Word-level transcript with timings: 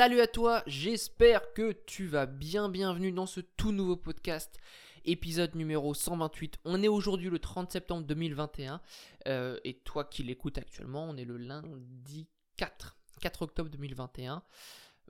Salut 0.00 0.22
à 0.22 0.26
toi, 0.26 0.62
j'espère 0.66 1.52
que 1.52 1.72
tu 1.72 2.06
vas 2.06 2.24
bien. 2.24 2.70
Bienvenue 2.70 3.12
dans 3.12 3.26
ce 3.26 3.40
tout 3.42 3.70
nouveau 3.70 3.96
podcast, 3.96 4.58
épisode 5.04 5.54
numéro 5.54 5.92
128. 5.92 6.58
On 6.64 6.82
est 6.82 6.88
aujourd'hui 6.88 7.28
le 7.28 7.38
30 7.38 7.70
septembre 7.70 8.06
2021 8.06 8.80
euh, 9.28 9.60
et 9.62 9.74
toi 9.74 10.04
qui 10.04 10.22
l'écoutes 10.22 10.56
actuellement, 10.56 11.04
on 11.04 11.18
est 11.18 11.26
le 11.26 11.36
lundi 11.36 12.26
4, 12.56 12.96
4 13.20 13.42
octobre 13.42 13.68
2021. 13.68 14.42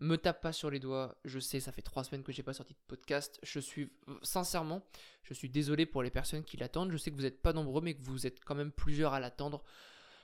Me 0.00 0.16
tape 0.16 0.42
pas 0.42 0.52
sur 0.52 0.70
les 0.70 0.80
doigts, 0.80 1.16
je 1.24 1.38
sais, 1.38 1.60
ça 1.60 1.70
fait 1.70 1.82
trois 1.82 2.02
semaines 2.02 2.24
que 2.24 2.32
j'ai 2.32 2.42
pas 2.42 2.52
sorti 2.52 2.72
de 2.72 2.80
podcast. 2.88 3.38
Je 3.44 3.60
suis 3.60 3.92
sincèrement, 4.22 4.84
je 5.22 5.34
suis 5.34 5.50
désolé 5.50 5.86
pour 5.86 6.02
les 6.02 6.10
personnes 6.10 6.42
qui 6.42 6.56
l'attendent. 6.56 6.90
Je 6.90 6.96
sais 6.96 7.12
que 7.12 7.16
vous 7.16 7.22
n'êtes 7.22 7.42
pas 7.42 7.52
nombreux, 7.52 7.80
mais 7.80 7.94
que 7.94 8.02
vous 8.02 8.26
êtes 8.26 8.44
quand 8.44 8.56
même 8.56 8.72
plusieurs 8.72 9.12
à 9.12 9.20
l'attendre 9.20 9.62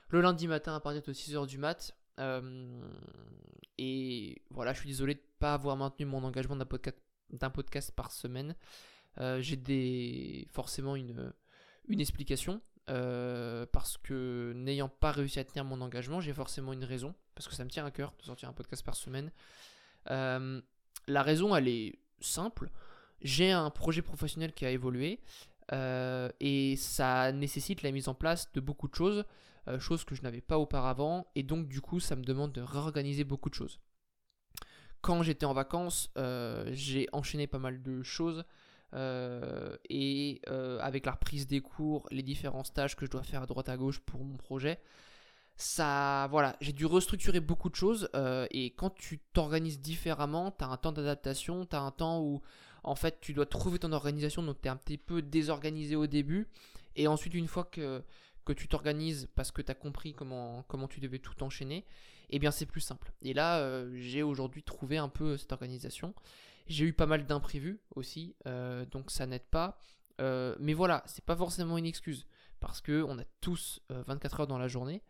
le 0.09 0.19
lundi 0.19 0.45
matin 0.45 0.75
à 0.75 0.81
partir 0.81 1.03
de 1.03 1.13
6h 1.13 1.47
du 1.47 1.57
mat. 1.57 1.95
Euh, 2.19 2.81
et 3.77 4.41
voilà, 4.49 4.73
je 4.73 4.79
suis 4.79 4.89
désolé 4.89 5.15
de 5.15 5.19
ne 5.19 5.39
pas 5.39 5.53
avoir 5.53 5.77
maintenu 5.77 6.05
mon 6.05 6.23
engagement 6.23 6.55
d'un 6.55 7.49
podcast, 7.49 7.91
par 7.95 8.11
semaine. 8.11 8.55
Euh, 9.19 9.41
j'ai 9.41 10.47
forcément 10.51 10.95
une, 10.95 11.33
une 11.87 11.99
explication. 11.99 12.61
Euh, 12.89 13.65
parce 13.73 13.97
que 13.97 14.53
n'ayant 14.55 14.87
pas 14.87 15.11
réussi 15.11 15.39
à 15.39 15.43
tenir 15.43 15.65
mon 15.65 15.81
engagement, 15.81 16.21
j'ai 16.21 16.33
forcément 16.33 16.71
une 16.71 16.85
raison. 16.85 17.13
Parce 17.35 17.47
que 17.47 17.53
ça 17.53 17.65
me 17.65 17.69
tient 17.69 17.85
à 17.85 17.91
cœur 17.91 18.13
de 18.19 18.23
sortir 18.23 18.49
un 18.49 18.53
podcast 18.53 18.83
par 18.83 18.95
semaine. 18.95 19.31
la 20.05 21.23
raison, 21.23 21.55
elle 21.55 21.67
est 21.67 21.99
simple. 22.19 22.69
J'ai 23.21 23.51
un 23.51 23.69
projet 23.69 24.01
professionnel 24.01 24.53
qui 24.53 24.65
a 24.65 24.71
évolué. 24.71 25.19
et 25.71 26.75
ça 26.77 27.31
nécessite 27.31 27.83
la 27.83 27.91
mise 27.91 28.07
en 28.07 28.15
place 28.15 28.51
de 28.53 28.59
beaucoup 28.59 28.87
de 28.87 28.95
choses. 28.95 29.25
Euh, 29.67 29.79
chose 29.79 30.05
que 30.05 30.15
je 30.15 30.21
n'avais 30.21 30.39
pas 30.39 30.57
auparavant, 30.57 31.27
et 31.35 31.43
donc 31.43 31.67
du 31.67 31.81
coup 31.81 31.99
ça 31.99 32.15
me 32.15 32.23
demande 32.23 32.53
de 32.53 32.61
réorganiser 32.61 33.25
beaucoup 33.25 33.49
de 33.49 33.55
choses. 33.55 33.81
Quand 35.01 35.23
j'étais 35.23 35.45
en 35.45 35.53
vacances, 35.53 36.09
euh, 36.17 36.69
j'ai 36.71 37.07
enchaîné 37.11 37.47
pas 37.47 37.59
mal 37.59 37.81
de 37.83 38.01
choses, 38.01 38.45
euh, 38.93 39.75
et 39.89 40.41
avec 40.79 41.05
la 41.05 41.11
reprise 41.11 41.47
des 41.47 41.59
cours, 41.59 42.07
les 42.11 42.23
différents 42.23 42.63
stages 42.63 42.95
que 42.95 43.05
je 43.05 43.11
dois 43.11 43.23
faire 43.23 43.41
à 43.41 43.45
droite 43.45 43.67
à 43.67 43.75
gauche 43.75 43.99
pour 43.99 44.23
mon 44.23 44.37
projet, 44.37 44.79
ça, 45.57 46.27
voilà, 46.29 46.55
j'ai 46.61 46.71
dû 46.71 46.85
restructurer 46.85 47.41
beaucoup 47.41 47.69
de 47.69 47.75
choses, 47.75 48.09
et 48.51 48.67
quand 48.71 48.91
tu 48.91 49.19
t'organises 49.33 49.81
différemment, 49.81 50.51
tu 50.51 50.63
as 50.63 50.67
un 50.67 50.77
temps 50.77 50.93
d'adaptation, 50.93 51.65
tu 51.65 51.75
as 51.75 51.81
un 51.81 51.91
temps 51.91 52.21
où 52.21 52.41
en 52.83 52.95
fait 52.95 53.19
tu 53.19 53.33
dois 53.33 53.45
trouver 53.45 53.79
ton 53.79 53.91
organisation, 53.91 54.43
donc 54.43 54.61
tu 54.61 54.67
es 54.67 54.71
un 54.71 54.77
petit 54.77 54.97
peu 54.97 55.21
désorganisé 55.21 55.97
au 55.97 56.07
début, 56.07 56.47
et 56.95 57.07
ensuite 57.07 57.33
une 57.33 57.47
fois 57.47 57.65
que 57.65 58.01
que 58.47 58.53
tu 58.53 58.69
t'organises 58.69 59.27
parce 59.35 59.51
que 59.51 59.61
tu 59.61 59.69
as 59.69 59.75
compris 59.75 60.13
comment, 60.13 60.63
comment 60.69 60.87
tu 60.87 61.01
devais 61.01 61.19
tout 61.19 61.43
enchaîner, 61.43 61.85
eh 62.29 62.39
bien 62.39 62.49
c'est 62.49 62.65
plus 62.65 62.79
simple. 62.79 63.11
Et 63.21 63.33
là, 63.33 63.59
euh, 63.59 63.91
j'ai 63.97 64.23
aujourd'hui 64.23 64.63
trouvé 64.63 64.97
un 64.97 65.09
peu 65.09 65.35
cette 65.35 65.51
organisation. 65.51 66.15
J'ai 66.65 66.85
eu 66.85 66.93
pas 66.93 67.07
mal 67.07 67.25
d'imprévus 67.25 67.81
aussi, 67.95 68.35
euh, 68.47 68.85
donc 68.85 69.11
ça 69.11 69.25
n'aide 69.25 69.45
pas. 69.45 69.79
Euh, 70.21 70.55
mais 70.61 70.73
voilà, 70.73 71.03
c'est 71.07 71.25
pas 71.25 71.35
forcément 71.35 71.77
une 71.77 71.85
excuse 71.85 72.25
parce 72.61 72.79
que 72.79 73.03
on 73.03 73.19
a 73.19 73.25
tous 73.41 73.81
24 73.89 74.39
heures 74.39 74.47
dans 74.47 74.57
la 74.57 74.69
journée. 74.69 75.03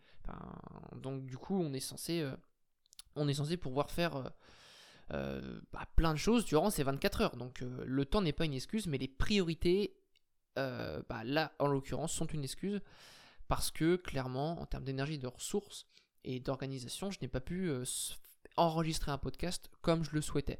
donc 0.95 1.25
du 1.25 1.37
coup, 1.37 1.61
on 1.61 1.73
est 1.73 1.79
censé, 1.79 2.27
on 3.15 3.27
est 3.27 3.35
censé 3.35 3.55
pouvoir 3.55 3.91
faire 3.91 4.31
bah, 5.09 5.87
plein 5.95 6.13
de 6.13 6.19
choses 6.19 6.43
durant 6.43 6.71
ces 6.71 6.83
24 6.83 7.21
heures. 7.21 7.35
Donc 7.37 7.61
le 7.61 8.05
temps 8.05 8.21
n'est 8.21 8.33
pas 8.33 8.45
une 8.45 8.55
excuse, 8.55 8.87
mais 8.87 8.97
les 8.97 9.07
priorités, 9.07 9.95
bah, 10.55 11.23
là 11.23 11.53
en 11.59 11.67
l'occurrence, 11.67 12.11
sont 12.11 12.25
une 12.25 12.43
excuse 12.43 12.81
parce 13.47 13.71
que 13.71 13.95
clairement, 13.95 14.59
en 14.61 14.65
termes 14.65 14.83
d'énergie, 14.83 15.17
de 15.17 15.27
ressources 15.27 15.87
et 16.23 16.39
d'organisation, 16.39 17.11
je 17.11 17.19
n'ai 17.21 17.27
pas 17.27 17.39
pu 17.39 17.69
euh, 17.69 17.83
enregistrer 18.57 19.11
un 19.11 19.17
podcast 19.17 19.69
comme 19.81 20.03
je 20.03 20.11
le 20.11 20.21
souhaitais. 20.21 20.59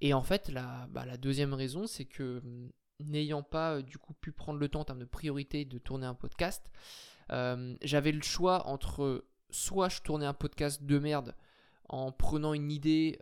Et 0.00 0.14
en 0.14 0.22
fait, 0.22 0.48
la, 0.48 0.86
bah, 0.90 1.04
deuxième 1.16 1.54
raison, 1.54 1.86
c'est 1.86 2.04
que 2.04 2.40
hum, 2.44 2.70
n'ayant 3.00 3.42
pas 3.42 3.76
euh, 3.76 3.82
du 3.82 3.98
coup 3.98 4.14
pu 4.14 4.32
prendre 4.32 4.58
le 4.58 4.68
temps 4.68 4.80
en 4.80 4.84
termes 4.84 5.00
de 5.00 5.04
priorité 5.04 5.64
de 5.64 5.78
tourner 5.78 6.06
un 6.06 6.14
podcast, 6.14 6.70
euh, 7.32 7.76
j'avais 7.82 8.12
le 8.12 8.22
choix 8.22 8.66
entre 8.66 9.24
soit 9.50 9.88
je 9.88 10.02
tournais 10.02 10.26
un 10.26 10.34
podcast 10.34 10.82
de 10.84 10.98
merde 10.98 11.34
en 11.88 12.10
prenant 12.10 12.52
une 12.52 12.72
idée 12.72 13.16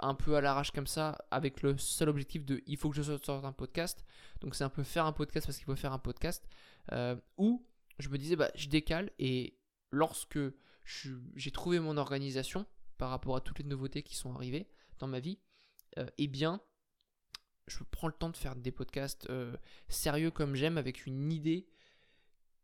un 0.00 0.14
peu 0.16 0.34
à 0.34 0.40
l'arrache 0.40 0.72
comme 0.72 0.88
ça, 0.88 1.16
avec 1.30 1.62
le 1.62 1.78
seul 1.78 2.08
objectif 2.08 2.44
de 2.44 2.60
il 2.66 2.76
faut 2.76 2.90
que 2.90 2.96
je 2.96 3.02
sorte 3.02 3.28
un 3.28 3.52
podcast, 3.52 4.04
donc 4.40 4.56
c'est 4.56 4.64
un 4.64 4.68
peu 4.70 4.82
faire 4.82 5.06
un 5.06 5.12
podcast 5.12 5.46
parce 5.46 5.56
qu'il 5.56 5.66
faut 5.66 5.76
faire 5.76 5.92
un 5.92 6.00
podcast, 6.00 6.48
ou 7.36 7.64
je 8.00 8.08
me 8.08 8.18
disais, 8.18 8.36
bah, 8.36 8.50
je 8.54 8.68
décale 8.68 9.10
et 9.18 9.56
lorsque 9.90 10.38
j'ai 11.36 11.50
trouvé 11.50 11.78
mon 11.78 11.96
organisation 11.96 12.66
par 12.98 13.10
rapport 13.10 13.36
à 13.36 13.40
toutes 13.40 13.58
les 13.58 13.64
nouveautés 13.64 14.02
qui 14.02 14.16
sont 14.16 14.34
arrivées 14.34 14.66
dans 14.98 15.06
ma 15.06 15.20
vie, 15.20 15.38
euh, 15.98 16.06
eh 16.18 16.26
bien, 16.26 16.60
je 17.66 17.78
prends 17.90 18.08
le 18.08 18.12
temps 18.12 18.30
de 18.30 18.36
faire 18.36 18.56
des 18.56 18.72
podcasts 18.72 19.28
euh, 19.30 19.56
sérieux 19.88 20.30
comme 20.30 20.54
j'aime 20.54 20.78
avec 20.78 21.06
une 21.06 21.32
idée 21.32 21.68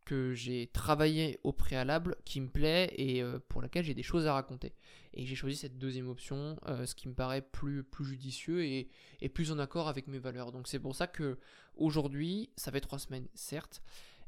que 0.05 0.35
j'ai 0.35 0.69
travaillé 0.69 1.41
au 1.43 1.53
préalable, 1.53 2.17
qui 2.25 2.41
me 2.41 2.49
plaît 2.49 2.93
et 2.97 3.23
euh, 3.23 3.41
pour 3.49 3.61
laquelle 3.61 3.85
j'ai 3.85 3.95
des 3.95 4.05
choses 4.05 4.27
à 4.27 4.35
raconter. 4.35 4.73
Et 5.15 5.27
j'ai 5.27 5.35
choisi 5.35 5.57
cette 5.57 5.79
deuxième 5.79 6.09
option, 6.09 6.57
ce 6.67 6.95
qui 6.95 7.09
me 7.09 7.15
paraît 7.15 7.43
plus, 7.43 7.85
judicieux 8.01 8.65
et, 8.65 8.89
et 9.21 9.29
plus 9.29 9.51
en 9.51 9.59
accord 9.59 9.89
avec 9.89 10.07
mes 10.07 10.19
valeurs. 10.19 10.53
Donc 10.53 10.69
c'est 10.69 10.79
pour 10.79 10.95
ça 10.95 11.07
que 11.07 11.39
aujourd'hui, 11.75 12.51
ça 12.57 12.71
fait 12.71 12.81
trois 12.81 12.99
semaines, 12.99 13.27
certes, 13.35 13.83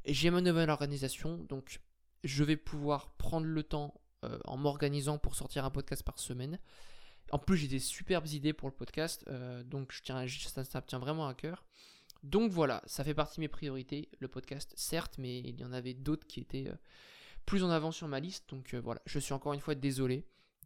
j'ai 0.05 0.29
ma 0.29 0.41
nouvelle 0.41 0.69
organisation, 0.69 1.37
donc 1.37 1.81
je 2.23 2.43
vais 2.43 2.57
pouvoir 2.57 3.11
prendre 3.17 3.45
le 3.45 3.63
temps 3.63 3.93
euh, 4.25 4.37
en 4.45 4.57
m'organisant 4.57 5.17
pour 5.17 5.35
sortir 5.35 5.65
un 5.65 5.69
podcast 5.69 6.03
par 6.03 6.19
semaine. 6.19 6.59
En 7.31 7.39
plus, 7.39 7.57
j'ai 7.57 7.67
des 7.67 7.79
superbes 7.79 8.27
idées 8.27 8.53
pour 8.53 8.67
le 8.67 8.73
podcast, 8.73 9.23
euh, 9.27 9.63
donc 9.63 9.93
ça 9.93 10.13
me 10.23 10.81
tient 10.81 10.99
vraiment 10.99 11.27
à 11.27 11.33
cœur. 11.33 11.65
Donc 12.23 12.51
voilà, 12.51 12.81
ça 12.85 13.03
fait 13.03 13.13
partie 13.13 13.37
de 13.37 13.41
mes 13.41 13.47
priorités, 13.47 14.09
le 14.19 14.27
podcast, 14.27 14.73
certes, 14.75 15.15
mais 15.17 15.39
il 15.39 15.59
y 15.59 15.63
en 15.63 15.71
avait 15.71 15.93
d'autres 15.93 16.27
qui 16.27 16.41
étaient 16.41 16.67
euh, 16.67 16.75
plus 17.45 17.63
en 17.63 17.69
avant 17.69 17.91
sur 17.91 18.07
ma 18.07 18.19
liste. 18.19 18.49
Donc 18.49 18.73
voilà, 18.75 19.01
je 19.05 19.19
suis 19.19 19.33
encore 19.33 19.53
une 19.53 19.61
fois 19.61 19.75
désolé. 19.75 20.25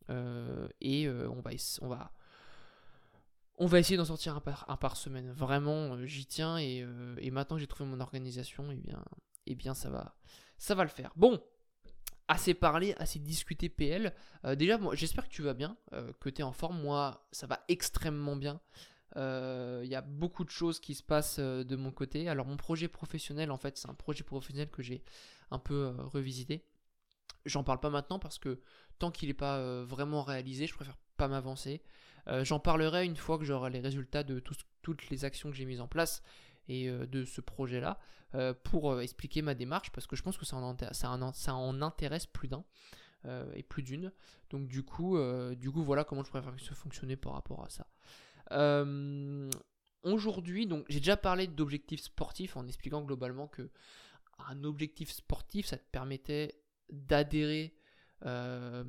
et 0.09 1.07
on 1.09 1.41
va, 1.41 1.51
on 1.81 1.87
va, 1.87 2.11
on 3.57 3.65
va 3.65 3.79
essayer 3.79 3.97
d'en 3.97 4.05
sortir 4.05 4.35
un 4.35 4.77
par, 4.77 4.97
semaine. 4.97 5.31
Vraiment, 5.31 6.03
j'y 6.05 6.25
tiens 6.25 6.57
et, 6.57 6.85
et 7.19 7.31
maintenant 7.31 7.57
que 7.57 7.61
j'ai 7.61 7.67
trouvé 7.67 7.89
mon 7.89 7.99
organisation, 7.99 8.71
eh 8.71 8.75
bien, 8.75 9.03
eh 9.45 9.55
bien 9.55 9.73
ça 9.73 9.89
va, 9.89 10.15
ça 10.57 10.75
va 10.75 10.83
le 10.83 10.89
faire. 10.89 11.11
Bon, 11.15 11.39
assez 12.27 12.53
parlé, 12.53 12.93
assez 12.97 13.19
discuté 13.19 13.69
PL. 13.69 14.13
Euh, 14.45 14.55
déjà, 14.55 14.79
j'espère 14.93 15.27
que 15.27 15.33
tu 15.33 15.43
vas 15.43 15.53
bien, 15.53 15.77
euh, 15.93 16.11
que 16.19 16.29
tu 16.29 16.41
es 16.41 16.43
en 16.43 16.53
forme. 16.53 16.81
Moi, 16.81 17.27
ça 17.31 17.47
va 17.47 17.63
extrêmement 17.67 18.35
bien. 18.35 18.59
Il 19.15 19.21
euh, 19.21 19.85
y 19.85 19.93
a 19.93 20.01
beaucoup 20.01 20.43
de 20.43 20.49
choses 20.49 20.79
qui 20.79 20.95
se 20.95 21.03
passent 21.03 21.39
de 21.39 21.75
mon 21.75 21.91
côté. 21.91 22.29
Alors, 22.29 22.47
mon 22.47 22.57
projet 22.57 22.87
professionnel, 22.87 23.51
en 23.51 23.57
fait, 23.57 23.77
c'est 23.77 23.89
un 23.89 23.93
projet 23.93 24.23
professionnel 24.23 24.69
que 24.69 24.81
j'ai 24.81 25.03
un 25.51 25.59
peu 25.59 25.93
revisité. 25.99 26.65
J'en 27.45 27.63
parle 27.63 27.79
pas 27.79 27.89
maintenant 27.89 28.19
parce 28.19 28.39
que 28.39 28.59
tant 28.97 29.11
qu'il 29.11 29.27
n'est 29.27 29.35
pas 29.35 29.83
vraiment 29.83 30.23
réalisé, 30.23 30.65
je 30.65 30.73
préfère 30.73 30.97
pas 31.17 31.27
m'avancer. 31.27 31.83
J'en 32.27 32.59
parlerai 32.59 33.05
une 33.05 33.17
fois 33.17 33.37
que 33.37 33.43
j'aurai 33.43 33.69
les 33.69 33.79
résultats 33.79 34.23
de 34.23 34.41
toutes 34.81 35.09
les 35.09 35.25
actions 35.25 35.49
que 35.49 35.55
j'ai 35.55 35.65
mises 35.65 35.81
en 35.81 35.87
place 35.87 36.23
et 36.67 36.89
de 36.89 37.25
ce 37.25 37.41
projet-là. 37.41 37.99
Euh, 38.35 38.55
pour 38.63 38.91
euh, 38.91 39.01
expliquer 39.01 39.43
ma 39.43 39.53
démarche 39.53 39.91
parce 39.91 40.07
que 40.07 40.15
je 40.15 40.23
pense 40.23 40.37
que 40.37 40.45
ça 40.45 40.57
en, 40.57 41.81
intéresse 41.81 42.25
plus 42.25 42.47
d'un 42.47 42.65
euh, 43.25 43.51
et 43.53 43.61
plus 43.61 43.83
d'une. 43.83 44.11
Donc 44.49 44.67
du 44.67 44.81
coup, 44.83 45.17
du 45.55 45.71
coup, 45.71 45.83
voilà 45.83 46.03
comment 46.03 46.23
je 46.23 46.29
préfère 46.29 46.55
que 46.55 46.61
ça 46.61 46.73
fonctionne 46.73 47.15
par 47.15 47.33
rapport 47.33 47.63
à 47.63 47.69
ça. 47.69 47.85
Aujourd'hui, 50.03 50.67
donc 50.67 50.85
j'ai 50.89 50.99
déjà 50.99 51.15
parlé 51.15 51.47
d'objectifs 51.47 52.01
sportifs 52.01 52.57
en 52.57 52.67
expliquant 52.67 53.03
globalement 53.03 53.47
que 53.47 53.69
un 54.49 54.63
objectif 54.63 55.11
sportif, 55.11 55.67
ça 55.67 55.77
te 55.77 55.89
permettait 55.91 56.59
d'adhérer 56.89 57.75
euh, 58.25 58.85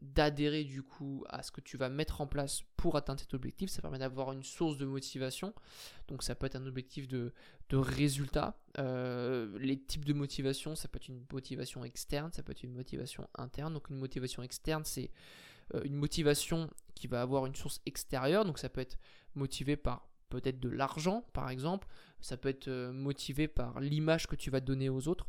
d'adhérer 0.00 0.62
du 0.62 0.82
coup 0.82 1.24
à 1.28 1.42
ce 1.42 1.50
que 1.50 1.60
tu 1.60 1.76
vas 1.76 1.88
mettre 1.88 2.20
en 2.20 2.28
place 2.28 2.62
pour 2.76 2.96
atteindre 2.96 3.18
cet 3.18 3.34
objectif. 3.34 3.68
Ça 3.68 3.82
permet 3.82 3.98
d'avoir 3.98 4.32
une 4.32 4.44
source 4.44 4.76
de 4.76 4.86
motivation. 4.86 5.52
Donc 6.06 6.22
ça 6.22 6.36
peut 6.36 6.46
être 6.46 6.54
un 6.54 6.66
objectif 6.66 7.08
de, 7.08 7.32
de 7.68 7.76
résultat. 7.76 8.56
Euh, 8.78 9.58
les 9.58 9.76
types 9.76 10.04
de 10.04 10.12
motivation, 10.12 10.76
ça 10.76 10.86
peut 10.86 10.98
être 10.98 11.08
une 11.08 11.24
motivation 11.32 11.84
externe, 11.84 12.30
ça 12.32 12.44
peut 12.44 12.52
être 12.52 12.62
une 12.62 12.74
motivation 12.74 13.28
interne. 13.36 13.74
Donc 13.74 13.90
une 13.90 13.96
motivation 13.96 14.44
externe, 14.44 14.84
c'est 14.84 15.10
euh, 15.74 15.82
une 15.82 15.96
motivation 15.96 16.70
qui 16.94 17.08
va 17.08 17.22
avoir 17.22 17.46
une 17.46 17.56
source 17.56 17.80
extérieure. 17.86 18.44
Donc 18.44 18.58
ça 18.58 18.68
peut 18.68 18.80
être 18.80 18.98
motivé 19.34 19.76
par 19.76 20.08
peut-être 20.28 20.60
de 20.60 20.68
l'argent 20.68 21.26
par 21.32 21.50
exemple. 21.50 21.88
Ça 22.20 22.36
peut 22.36 22.48
être 22.48 22.70
motivé 22.92 23.48
par 23.48 23.80
l'image 23.80 24.28
que 24.28 24.36
tu 24.36 24.50
vas 24.50 24.60
donner 24.60 24.88
aux 24.88 25.08
autres. 25.08 25.26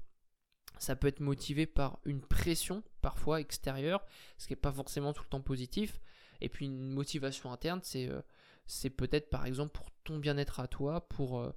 Ça 0.79 0.95
peut 0.95 1.07
être 1.07 1.19
motivé 1.19 1.65
par 1.65 1.99
une 2.05 2.21
pression 2.21 2.83
parfois 3.01 3.39
extérieure, 3.39 4.05
ce 4.37 4.47
qui 4.47 4.53
n'est 4.53 4.59
pas 4.59 4.71
forcément 4.71 5.13
tout 5.13 5.23
le 5.23 5.29
temps 5.29 5.41
positif. 5.41 5.99
Et 6.41 6.49
puis 6.49 6.65
une 6.65 6.91
motivation 6.91 7.51
interne, 7.51 7.79
c'est 7.83 8.09
euh, 8.09 8.89
peut-être 8.95 9.29
par 9.29 9.45
exemple 9.45 9.71
pour 9.73 9.91
ton 10.03 10.17
bien-être 10.17 10.59
à 10.59 10.67
toi, 10.67 11.07
pour 11.09 11.39
euh, 11.39 11.51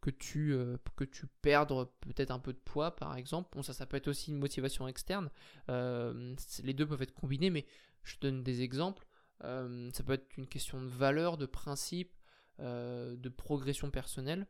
que 0.00 0.10
tu 0.10 0.52
euh, 0.52 0.76
que 0.96 1.04
tu 1.04 1.26
perdes 1.26 1.88
peut-être 2.00 2.30
un 2.30 2.38
peu 2.38 2.52
de 2.52 2.58
poids 2.58 2.94
par 2.94 3.16
exemple. 3.16 3.50
Bon 3.52 3.62
ça 3.62 3.72
ça 3.72 3.86
peut 3.86 3.96
être 3.96 4.08
aussi 4.08 4.30
une 4.30 4.38
motivation 4.38 4.86
externe. 4.88 5.30
les 5.68 6.74
deux 6.74 6.86
peuvent 6.86 7.02
être 7.02 7.14
combinés, 7.14 7.50
mais 7.50 7.66
je 8.02 8.16
te 8.16 8.26
donne 8.26 8.42
des 8.42 8.62
exemples. 8.62 9.06
ça 9.40 10.02
peut 10.04 10.12
être 10.14 10.36
une 10.36 10.46
question 10.46 10.80
de 10.80 10.88
valeur, 10.88 11.38
de 11.38 11.46
principe, 11.46 12.14
de 12.58 13.28
progression 13.28 13.90
personnelle. 13.90 14.46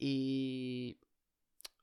Et 0.00 0.98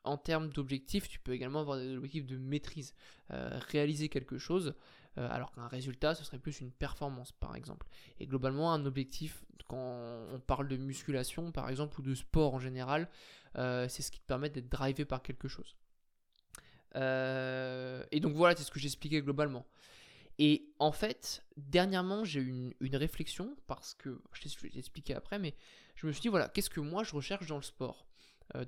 en 0.04 0.18
termes 0.18 0.50
d'objectifs, 0.50 1.08
tu 1.08 1.20
peux 1.20 1.34
également 1.34 1.62
avoir 1.62 1.78
des 1.78 1.96
objectifs 1.96 2.26
de 2.26 2.38
maîtrise, 2.38 2.94
réaliser 3.30 4.10
quelque 4.10 4.38
chose, 4.38 4.74
alors 5.16 5.52
qu'un 5.52 5.68
résultat, 5.68 6.16
ce 6.16 6.24
serait 6.24 6.40
plus 6.40 6.60
une 6.60 6.72
performance, 6.72 7.32
par 7.32 7.56
exemple. 7.56 7.88
Et 8.20 8.28
globalement, 8.28 8.74
un 8.74 8.86
objectif, 8.86 9.44
quand 9.68 10.26
on 10.34 10.40
parle 10.40 10.68
de 10.68 10.78
musculation, 10.78 11.52
par 11.52 11.70
exemple, 11.70 12.00
ou 12.00 12.04
de 12.04 12.16
sport 12.16 12.54
en 12.54 12.60
général, 12.60 13.10
c'est 13.56 14.02
ce 14.02 14.12
qui 14.12 14.20
te 14.20 14.26
permet 14.26 14.50
d'être 14.50 14.70
drivé 14.70 15.06
par 15.06 15.22
quelque 15.22 15.48
chose. 15.48 15.76
et 16.96 18.20
donc 18.20 18.34
voilà, 18.34 18.56
c'est 18.56 18.64
ce 18.64 18.72
que 18.72 18.80
j'expliquais 18.80 19.22
globalement. 19.22 19.66
Et 20.44 20.74
en 20.80 20.92
fait, 20.92 21.44
dernièrement, 21.56 22.24
j'ai 22.26 22.40
eu 22.40 22.76
une, 22.80 22.96
réflexion, 22.96 23.56
parce 23.68 23.94
que, 23.94 24.22
je 24.34 24.60
vais 24.62 24.70
t'expliquer 24.70 25.14
après, 25.14 25.38
mais 25.38 25.54
je 25.96 26.08
me 26.08 26.12
suis 26.12 26.22
dit, 26.22 26.28
voilà, 26.30 26.50
qu'est-ce 26.50 26.72
que 26.72 26.80
moi 26.80 27.04
je 27.04 27.14
recherche 27.14 27.46
dans 27.46 27.58
le 27.58 27.62
sport, 27.62 28.08
euh, 28.08 28.11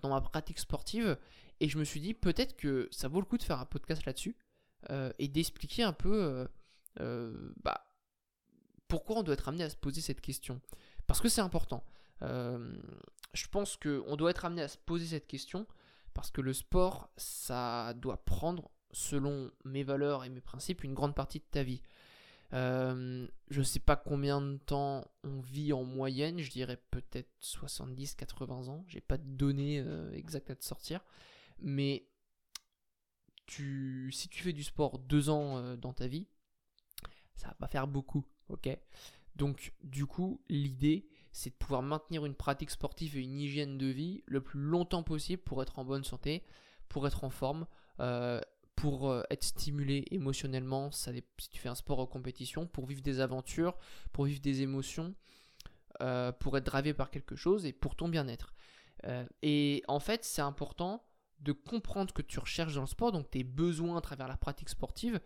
dans 0.02 0.10
ma 0.10 0.22
pratique 0.22 0.60
sportive 0.60 1.18
Et 1.60 1.70
je 1.70 1.78
me 1.78 1.84
suis 1.84 2.00
dit, 2.00 2.14
peut-être 2.14 2.56
que 2.56 2.88
ça 2.92 3.08
vaut 3.08 3.20
le 3.20 3.26
coup 3.26 3.38
de 3.38 3.44
faire 3.44 3.60
un 3.60 3.66
podcast 3.66 4.06
là-dessus, 4.06 4.36
euh, 4.90 5.12
et 5.20 5.28
d'expliquer 5.28 5.84
un 5.84 5.94
peu, 5.94 6.48
euh, 7.00 7.54
bah, 7.64 7.86
pourquoi 8.88 9.18
on 9.18 9.24
doit 9.24 9.34
être 9.34 9.48
amené 9.48 9.64
à 9.64 9.70
se 9.70 9.78
poser 9.78 10.02
cette 10.02 10.22
question. 10.22 10.62
Parce 11.08 11.22
que 11.22 11.30
c'est 11.30 11.42
important. 11.42 11.84
je 12.22 13.48
pense 13.52 13.78
qu'on 13.78 14.16
doit 14.16 14.30
être 14.30 14.46
amené 14.46 14.62
à 14.62 14.68
se 14.68 14.78
poser 14.78 15.06
cette 15.06 15.28
question, 15.28 15.68
parce 16.14 16.32
que 16.32 16.42
le 16.42 16.54
sport, 16.54 17.10
ça 17.18 17.94
doit 17.96 18.24
prendre 18.24 18.70
selon 18.92 19.52
mes 19.66 19.84
valeurs 19.84 20.24
et 20.24 20.30
mes 20.30 20.42
principes, 20.42 20.84
une 20.84 20.94
grande 20.94 21.16
partie 21.16 21.40
de 21.40 21.46
ta 21.50 21.64
vie. 21.64 21.82
Euh, 22.54 23.28
je 23.50 23.60
ne 23.60 23.64
sais 23.64 23.80
pas 23.80 23.96
combien 23.96 24.40
de 24.40 24.58
temps 24.58 25.06
on 25.24 25.42
vit 25.42 25.74
en 25.74 25.84
moyenne, 25.84 26.40
je 26.40 26.52
dirais 26.52 26.78
peut-être 26.92 27.32
70-80 27.42 28.70
ans, 28.70 28.86
j'ai 28.88 29.02
pas 29.02 29.18
de 29.18 29.26
données 29.26 29.80
euh, 29.80 30.14
exactes 30.14 30.52
à 30.52 30.56
te 30.56 30.64
sortir, 30.64 31.02
mais 31.60 32.08
si 33.48 34.30
tu 34.30 34.44
fais 34.44 34.54
du 34.54 34.64
sport 34.64 35.00
deux 35.00 35.30
ans 35.30 35.58
euh, 35.58 35.76
dans 35.76 35.94
ta 35.94 36.08
vie, 36.08 36.28
ça 37.36 37.48
va 37.48 37.54
pas 37.56 37.68
faire 37.68 37.88
beaucoup, 37.88 38.26
ok? 38.50 38.70
Donc 39.36 39.74
du 39.82 40.06
coup, 40.06 40.40
l'idée, 40.48 41.10
c'est 41.32 41.50
de 41.50 41.56
pouvoir 41.56 41.82
maintenir 41.82 42.24
une 42.24 42.36
pratique 42.36 42.70
sportive 42.70 43.18
et 43.18 43.22
une 43.22 43.40
hygiène 43.40 43.80
de 43.80 43.88
vie 43.88 44.24
le 44.28 44.42
plus 44.42 44.60
longtemps 44.60 45.02
possible 45.02 45.42
pour 45.42 45.64
être 45.64 45.80
en 45.80 45.86
bonne 45.86 46.04
santé, 46.04 46.44
pour 46.88 47.08
être 47.08 47.24
en 47.24 47.32
forme, 47.32 47.66
pour 48.76 49.10
euh, 49.10 49.24
être 49.30 49.44
stimulé 49.44 50.06
émotionnellement, 50.12 50.92
si 50.92 51.12
tu 51.50 51.60
fais 51.60 51.70
un 51.70 51.76
sport 51.76 52.00
en 52.00 52.06
compétition, 52.06 52.68
pour 52.68 52.86
vivre 52.86 53.02
des 53.02 53.20
aventures, 53.20 53.78
pour 54.12 54.26
vivre 54.26 54.42
des 54.42 54.62
émotions, 54.62 55.16
euh, 56.02 56.32
pour 56.32 56.58
être 56.58 56.66
drivé 56.66 56.94
par 56.94 57.10
quelque 57.10 57.36
chose 57.36 57.66
et 57.66 57.74
pour 57.74 57.96
ton 57.96 58.08
bien-être. 58.08 58.54
Euh, 59.06 59.26
et 59.42 59.84
en 59.88 60.00
fait, 60.00 60.24
c'est 60.24 60.42
important 60.42 61.04
de 61.40 61.52
comprendre 61.52 62.14
que 62.14 62.22
tu 62.22 62.40
recherches 62.40 62.76
dans 62.76 62.82
le 62.82 62.88
sport, 62.88 63.12
donc 63.12 63.30
tes 63.30 63.44
besoins 63.44 63.98
à 63.98 64.02
travers 64.02 64.28
la 64.28 64.38
pratique 64.38 64.70
sportive, 64.70 65.20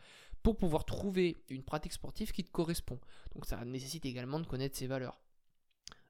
pour 0.44 0.58
pouvoir 0.58 0.86
trouver 0.86 1.38
une 1.50 1.64
pratique 1.64 1.94
sportive 1.94 2.32
qui 2.32 2.44
te 2.44 2.52
correspond. 2.52 3.00
Donc 3.36 3.46
ça 3.46 3.64
nécessite 3.66 4.06
également 4.06 4.40
de 4.40 4.48
connaître 4.48 4.78
ses 4.78 4.88
valeurs. 4.88 5.20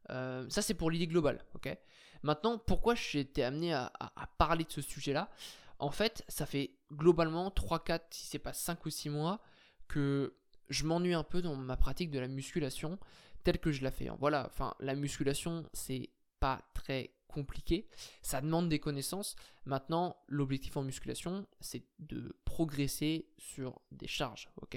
ça 0.07 0.62
c'est 0.62 0.75
pour 0.75 0.92
l'idée 0.92 1.07
globale, 1.07 1.44
ok? 1.56 1.75
Maintenant, 2.24 2.57
pourquoi 2.57 2.95
j'ai 2.95 3.22
été 3.22 3.44
amené 3.44 3.74
à 3.74 3.92
parler 4.38 4.63
de 4.63 4.72
ce 4.72 4.81
sujet-là? 4.81 5.30
En 5.80 5.92
fait, 5.92 6.24
ça 6.28 6.45
fait 6.45 6.76
globalement 6.92 7.51
3, 7.51 7.84
4, 7.84 8.13
si 8.13 8.28
c'est 8.28 8.39
pas 8.39 8.54
5 8.54 8.86
ou 8.86 8.89
6 8.89 9.10
mois 9.10 9.42
que 9.88 10.36
je 10.69 10.86
m'ennuie 10.86 11.13
un 11.13 11.24
peu 11.24 11.42
dans 11.42 11.56
ma 11.56 11.78
pratique 11.78 12.12
de 12.12 12.19
la 12.19 12.28
musculation 12.28 13.00
telle 13.44 13.60
que 13.60 13.72
je 13.72 13.84
la 13.84 13.92
fais. 13.92 14.10
Voilà, 14.19 14.45
enfin, 14.48 14.74
la 14.80 14.95
musculation, 14.95 15.66
c'est 15.74 16.10
pas 16.39 16.62
très 16.74 17.12
compliqué. 17.38 17.88
Ça 18.24 18.42
demande 18.42 18.68
des 18.68 18.80
connaissances. 18.80 19.36
Maintenant, 19.66 20.18
l'objectif 20.28 20.75
en 20.75 20.84
musculation, 20.84 21.45
c'est 21.60 21.84
de 22.00 22.36
progresser 22.45 23.28
sur 23.38 23.80
des 23.92 24.07
charges. 24.07 24.50
Ok, 24.62 24.75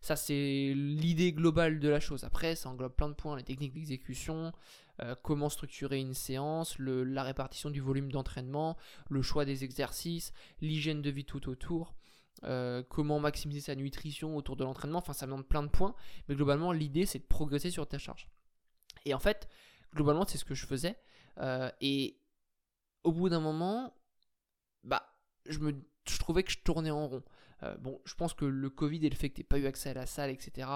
ça 0.00 0.16
c'est 0.16 0.72
l'idée 0.74 1.32
globale 1.32 1.78
de 1.78 1.88
la 1.88 2.00
chose. 2.00 2.24
Après, 2.24 2.56
ça 2.56 2.68
englobe 2.68 2.94
plein 2.94 3.08
de 3.08 3.14
points, 3.14 3.36
les 3.36 3.44
techniques 3.44 3.74
d'exécution, 3.74 4.52
euh, 5.00 5.14
comment 5.22 5.48
structurer 5.48 6.00
une 6.00 6.14
séance, 6.14 6.76
la 6.78 7.22
répartition 7.22 7.70
du 7.70 7.80
volume 7.80 8.10
d'entraînement, 8.10 8.76
le 9.08 9.22
choix 9.22 9.44
des 9.44 9.62
exercices, 9.62 10.32
l'hygiène 10.60 11.02
de 11.02 11.10
vie 11.10 11.24
tout 11.24 11.48
autour. 11.48 11.94
Euh, 12.44 12.82
comment 12.88 13.20
maximiser 13.20 13.60
sa 13.60 13.74
nutrition 13.74 14.34
autour 14.34 14.56
de 14.56 14.64
l'entraînement, 14.64 14.98
enfin 14.98 15.12
ça 15.12 15.26
demande 15.26 15.46
plein 15.46 15.62
de 15.62 15.68
points, 15.68 15.94
mais 16.26 16.34
globalement 16.34 16.72
l'idée 16.72 17.04
c'est 17.04 17.18
de 17.18 17.24
progresser 17.24 17.70
sur 17.70 17.86
ta 17.86 17.98
charge. 17.98 18.30
Et 19.04 19.12
en 19.12 19.18
fait, 19.18 19.46
globalement 19.94 20.24
c'est 20.26 20.38
ce 20.38 20.46
que 20.46 20.54
je 20.54 20.64
faisais, 20.64 20.96
euh, 21.38 21.70
et 21.80 22.18
au 23.04 23.12
bout 23.12 23.28
d'un 23.28 23.40
moment, 23.40 23.94
bah, 24.84 25.02
je, 25.46 25.58
me, 25.58 25.74
je 26.08 26.18
trouvais 26.18 26.42
que 26.42 26.52
je 26.52 26.58
tournais 26.58 26.90
en 26.90 27.08
rond. 27.08 27.22
bon, 27.80 28.00
je 28.04 28.14
pense 28.14 28.34
que 28.34 28.44
le 28.44 28.70
Covid 28.70 29.04
et 29.04 29.10
le 29.10 29.16
fait 29.16 29.30
que 29.30 29.36
tu 29.36 29.44
pas 29.44 29.58
eu 29.58 29.66
accès 29.66 29.90
à 29.90 29.94
la 29.94 30.06
salle, 30.06 30.30
etc., 30.30 30.68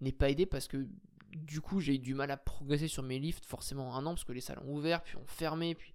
n'est 0.00 0.12
pas 0.12 0.30
aidé 0.30 0.46
parce 0.46 0.68
que 0.68 0.88
du 1.36 1.60
coup, 1.60 1.80
j'ai 1.80 1.94
eu 1.94 1.98
du 1.98 2.14
mal 2.14 2.30
à 2.30 2.36
progresser 2.36 2.88
sur 2.88 3.02
mes 3.02 3.18
lifts, 3.18 3.44
forcément 3.44 3.96
un 3.96 4.04
an, 4.06 4.10
parce 4.10 4.24
que 4.24 4.32
les 4.32 4.40
salles 4.40 4.58
ont 4.60 4.74
ouvert, 4.74 5.02
puis 5.02 5.16
ont 5.16 5.26
fermé, 5.26 5.74
puis, 5.74 5.94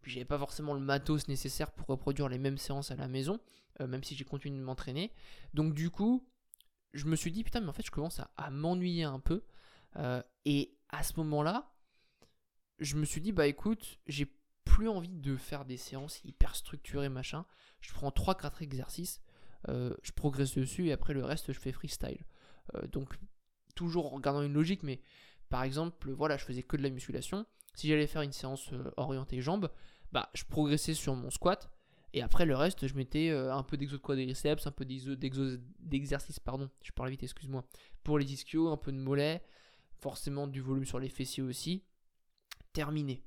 puis 0.00 0.12
j'avais 0.12 0.24
pas 0.24 0.38
forcément 0.38 0.74
le 0.74 0.80
matos 0.80 1.28
nécessaire 1.28 1.70
pour 1.72 1.86
reproduire 1.88 2.28
les 2.28 2.38
mêmes 2.38 2.58
séances 2.58 2.90
à 2.90 2.96
la 2.96 3.08
maison, 3.08 3.40
euh, 3.80 3.86
même 3.86 4.02
si 4.02 4.14
j'ai 4.14 4.24
continué 4.24 4.58
de 4.58 4.64
m'entraîner. 4.64 5.12
Donc, 5.54 5.74
du 5.74 5.90
coup, 5.90 6.26
je 6.94 7.06
me 7.06 7.16
suis 7.16 7.32
dit, 7.32 7.44
putain, 7.44 7.60
mais 7.60 7.68
en 7.68 7.72
fait, 7.72 7.84
je 7.84 7.90
commence 7.90 8.20
à, 8.36 8.50
m'ennuyer 8.50 9.04
un 9.04 9.20
peu. 9.20 9.44
Euh, 9.96 10.22
et 10.44 10.76
à 10.88 11.02
ce 11.02 11.14
moment-là, 11.18 11.71
je 12.82 12.96
me 12.96 13.04
suis 13.04 13.20
dit, 13.20 13.32
bah 13.32 13.46
écoute, 13.46 13.98
j'ai 14.06 14.26
plus 14.64 14.88
envie 14.88 15.08
de 15.08 15.36
faire 15.36 15.64
des 15.64 15.76
séances 15.76 16.20
hyper 16.24 16.54
structurées, 16.56 17.08
machin. 17.08 17.44
Je 17.80 17.92
prends 17.92 18.10
3-4 18.10 18.62
exercices, 18.62 19.20
euh, 19.68 19.94
je 20.02 20.12
progresse 20.12 20.54
dessus, 20.54 20.88
et 20.88 20.92
après 20.92 21.14
le 21.14 21.24
reste, 21.24 21.52
je 21.52 21.58
fais 21.58 21.72
freestyle. 21.72 22.24
donc 22.92 23.16
toujours 23.74 24.12
en 24.14 24.20
gardant 24.20 24.42
une 24.42 24.52
logique, 24.52 24.82
mais 24.82 25.00
par 25.48 25.62
exemple, 25.64 26.10
voilà, 26.12 26.36
je 26.36 26.44
faisais 26.44 26.62
que 26.62 26.76
de 26.76 26.82
la 26.82 26.90
musculation. 26.90 27.46
Si 27.74 27.88
j'allais 27.88 28.06
faire 28.06 28.22
une 28.22 28.32
séance 28.32 28.72
euh, 28.72 28.90
orientée 28.96 29.40
jambes, 29.40 29.70
bah, 30.12 30.30
je 30.34 30.44
progressais 30.44 30.94
sur 30.94 31.14
mon 31.14 31.30
squat. 31.30 31.70
Et 32.14 32.22
après, 32.22 32.44
le 32.44 32.54
reste, 32.54 32.86
je 32.86 32.94
mettais 32.94 33.30
euh, 33.30 33.54
un 33.54 33.62
peu 33.62 33.76
d'exo 33.76 33.96
de 33.96 34.02
quadriceps, 34.02 34.66
un 34.66 34.70
peu 34.70 34.84
d'exercice, 34.84 36.38
pardon, 36.40 36.70
je 36.82 36.92
parle 36.92 37.10
vite, 37.10 37.22
excuse-moi, 37.22 37.64
pour 38.02 38.18
les 38.18 38.32
ischios, 38.32 38.68
un 38.68 38.76
peu 38.76 38.92
de 38.92 38.98
mollet, 38.98 39.42
forcément 39.98 40.46
du 40.46 40.60
volume 40.60 40.84
sur 40.84 40.98
les 40.98 41.08
fessiers 41.08 41.42
aussi. 41.42 41.84
Terminé. 42.72 43.24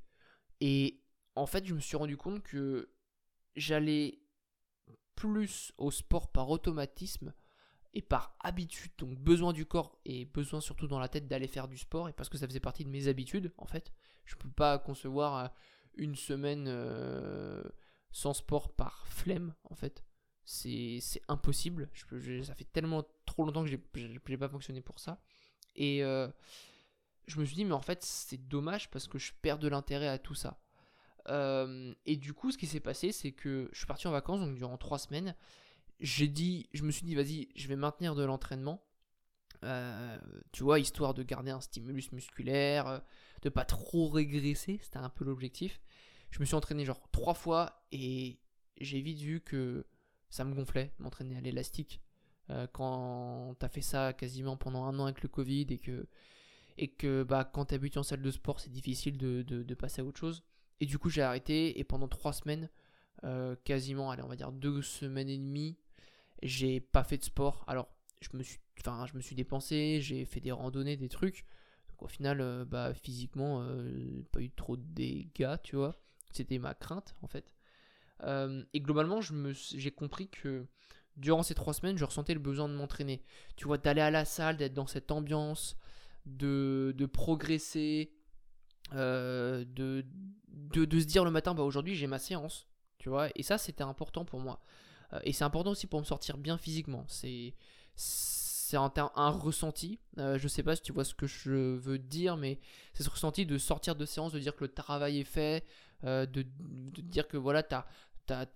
Et 0.61 1.01
en 1.35 1.45
fait, 1.45 1.65
je 1.65 1.73
me 1.73 1.79
suis 1.79 1.97
rendu 1.97 2.17
compte 2.17 2.41
que 2.43 2.89
j'allais 3.55 4.19
plus 5.15 5.71
au 5.77 5.91
sport 5.91 6.31
par 6.31 6.49
automatisme 6.49 7.33
et 7.93 8.01
par 8.01 8.35
habitude, 8.41 8.91
donc 8.97 9.17
besoin 9.17 9.53
du 9.53 9.65
corps 9.65 9.97
et 10.03 10.25
besoin 10.25 10.59
surtout 10.59 10.87
dans 10.87 10.99
la 10.99 11.07
tête 11.07 11.27
d'aller 11.27 11.47
faire 11.47 11.69
du 11.69 11.77
sport, 11.77 12.09
et 12.09 12.13
parce 12.13 12.27
que 12.27 12.37
ça 12.37 12.45
faisait 12.45 12.59
partie 12.59 12.83
de 12.83 12.89
mes 12.89 13.07
habitudes, 13.07 13.53
en 13.57 13.65
fait. 13.65 13.93
Je 14.25 14.35
ne 14.35 14.39
peux 14.39 14.49
pas 14.49 14.77
concevoir 14.77 15.37
euh, 15.37 15.47
une 15.95 16.15
semaine 16.15 16.65
euh, 16.67 17.63
sans 18.11 18.33
sport 18.33 18.75
par 18.75 19.07
flemme, 19.07 19.55
en 19.63 19.75
fait. 19.75 20.03
C'est 20.43 21.01
impossible. 21.29 21.89
Ça 22.43 22.53
fait 22.53 22.65
tellement 22.65 23.07
trop 23.25 23.45
longtemps 23.45 23.63
que 23.63 23.69
je 23.69 24.07
n'ai 24.07 24.37
pas 24.37 24.49
fonctionné 24.49 24.81
pour 24.81 24.99
ça. 24.99 25.21
Et 25.75 26.03
euh, 26.03 26.27
je 27.27 27.39
me 27.39 27.45
suis 27.45 27.55
dit, 27.55 27.65
mais 27.65 27.73
en 27.73 27.81
fait, 27.81 28.03
c'est 28.03 28.47
dommage 28.47 28.89
parce 28.89 29.07
que 29.07 29.17
je 29.17 29.31
perds 29.41 29.59
de 29.59 29.67
l'intérêt 29.67 30.07
à 30.07 30.17
tout 30.17 30.35
ça. 30.35 30.59
et 31.27 32.17
du 32.17 32.33
coup, 32.33 32.51
ce 32.51 32.57
qui 32.57 32.67
s'est 32.67 32.79
passé, 32.79 33.11
c'est 33.11 33.31
que 33.31 33.69
je 33.71 33.77
suis 33.77 33.87
parti 33.87 34.07
en 34.07 34.11
vacances, 34.11 34.39
donc 34.39 34.55
durant 34.55 34.77
trois 34.77 34.99
semaines, 34.99 35.35
j'ai 35.99 36.27
dit, 36.27 36.69
je 36.73 36.83
me 36.83 36.91
suis 36.91 37.05
dit, 37.05 37.15
vas-y, 37.15 37.49
je 37.55 37.67
vais 37.67 37.75
maintenir 37.75 38.15
de 38.15 38.23
l'entraînement. 38.23 38.83
Euh, 39.63 40.17
tu 40.51 40.63
vois, 40.63 40.79
histoire 40.79 41.13
de 41.13 41.23
garder 41.23 41.51
un 41.51 41.61
stimulus 41.61 42.11
musculaire, 42.11 42.87
euh, 42.87 42.99
de 43.41 43.49
pas 43.49 43.65
trop 43.65 44.09
régresser, 44.09 44.79
c'était 44.83 44.97
un 44.97 45.09
peu 45.09 45.25
l'objectif. 45.25 45.81
Je 46.31 46.39
me 46.39 46.45
suis 46.45 46.55
entraîné 46.55 46.85
genre 46.85 47.01
trois 47.11 47.33
fois 47.33 47.85
et 47.91 48.39
j'ai 48.79 49.01
vite 49.01 49.19
vu 49.19 49.41
que 49.41 49.85
ça 50.29 50.43
me 50.43 50.53
gonflait 50.53 50.93
m'entraîner 50.99 51.37
à 51.37 51.41
l'élastique. 51.41 52.01
Euh, 52.51 52.67
quand 52.67 53.55
t'as 53.57 53.69
fait 53.69 53.81
ça 53.81 54.13
quasiment 54.13 54.57
pendant 54.57 54.83
un 54.83 54.99
an 54.99 55.05
avec 55.05 55.23
le 55.23 55.29
Covid 55.29 55.65
et 55.69 55.79
que, 55.79 56.07
et 56.77 56.89
que 56.89 57.23
bah, 57.23 57.43
quand 57.45 57.65
t'habites 57.65 57.97
en 57.97 58.03
salle 58.03 58.21
de 58.21 58.31
sport, 58.31 58.59
c'est 58.59 58.71
difficile 58.71 59.17
de, 59.17 59.41
de, 59.41 59.73
passer 59.73 60.01
à 60.01 60.05
autre 60.05 60.19
chose. 60.19 60.43
Et 60.79 60.85
du 60.85 60.97
coup, 60.97 61.09
j'ai 61.09 61.21
arrêté 61.21 61.79
et 61.79 61.83
pendant 61.83 62.07
trois 62.07 62.33
semaines, 62.33 62.69
quasiment, 63.63 64.11
allez, 64.11 64.23
on 64.23 64.27
va 64.27 64.35
dire 64.35 64.51
deux 64.51 64.81
semaines 64.81 65.29
et 65.29 65.37
demie, 65.37 65.77
j'ai 66.43 66.79
pas 66.79 67.03
fait 67.03 67.17
de 67.17 67.23
sport. 67.23 67.63
Alors, 67.67 67.87
je 68.21 68.37
me 68.37 68.43
suis, 68.43 68.59
enfin, 68.79 69.05
je 69.05 69.15
me 69.15 69.21
suis 69.21 69.35
dépensé, 69.35 69.99
j'ai 70.01 70.25
fait 70.25 70.39
des 70.39 70.51
randonnées, 70.51 70.97
des 70.97 71.09
trucs. 71.09 71.45
Donc 71.89 72.03
au 72.03 72.07
final, 72.07 72.41
euh, 72.41 72.65
bah, 72.65 72.93
physiquement, 72.93 73.61
euh, 73.61 74.23
pas 74.31 74.41
eu 74.41 74.51
trop 74.51 74.75
de 74.75 74.83
dégâts, 74.83 75.55
tu 75.63 75.75
vois. 75.75 75.99
C'était 76.31 76.57
ma 76.57 76.73
crainte, 76.73 77.15
en 77.21 77.27
fait. 77.27 77.53
Euh, 78.23 78.63
et 78.73 78.81
globalement, 78.81 79.19
j'ai 79.21 79.91
compris 79.91 80.29
que 80.29 80.65
durant 81.15 81.43
ces 81.43 81.55
trois 81.55 81.73
semaines, 81.73 81.97
je 81.97 82.03
ressentais 82.03 82.33
le 82.33 82.39
besoin 82.39 82.67
de 82.67 82.73
m'entraîner. 82.73 83.23
Tu 83.55 83.65
vois, 83.65 83.77
d'aller 83.77 84.01
à 84.01 84.11
la 84.11 84.25
salle, 84.25 84.57
d'être 84.57 84.73
dans 84.73 84.87
cette 84.87 85.11
ambiance, 85.11 85.77
de, 86.25 86.93
de 86.97 87.05
progresser, 87.05 88.11
euh, 88.93 89.65
de, 89.67 90.05
de, 90.47 90.99
se 90.99 91.05
dire 91.05 91.25
le 91.25 91.31
matin, 91.31 91.53
bah 91.53 91.63
aujourd'hui 91.63 91.95
j'ai 91.95 92.07
ma 92.07 92.19
séance, 92.19 92.67
tu 92.97 93.09
vois, 93.09 93.29
et 93.35 93.43
ça 93.43 93.57
c'était 93.57 93.83
important 93.83 94.25
pour 94.25 94.39
moi. 94.39 94.61
Euh, 95.13 95.19
et 95.23 95.33
c'est 95.33 95.43
important 95.43 95.71
aussi 95.71 95.87
pour 95.87 95.99
me 95.99 96.05
sortir 96.05 96.37
bien 96.37 96.57
physiquement. 96.57 97.05
C'est 97.07 97.53
c'est 97.95 98.77
un, 98.77 98.91
un, 99.15 99.29
ressenti. 99.29 99.99
Euh, 100.17 100.37
je 100.37 100.47
sais 100.47 100.63
pas 100.63 100.75
si 100.75 100.81
tu 100.81 100.91
vois 100.91 101.05
ce 101.05 101.13
que 101.13 101.27
je 101.27 101.75
veux 101.75 101.99
dire, 101.99 102.35
mais 102.35 102.59
c'est 102.93 103.03
ce 103.03 103.09
ressenti 103.09 103.45
de 103.45 103.57
sortir 103.57 103.95
de 103.95 104.05
séance, 104.05 104.33
de 104.33 104.39
dire 104.39 104.55
que 104.55 104.65
le 104.65 104.73
travail 104.73 105.19
est 105.19 105.23
fait, 105.23 105.63
de, 106.03 106.25
de, 106.25 107.01
dire 107.01 107.27
que 107.27 107.37
voilà, 107.37 107.63
tu 107.63 107.75
as, 107.75 107.85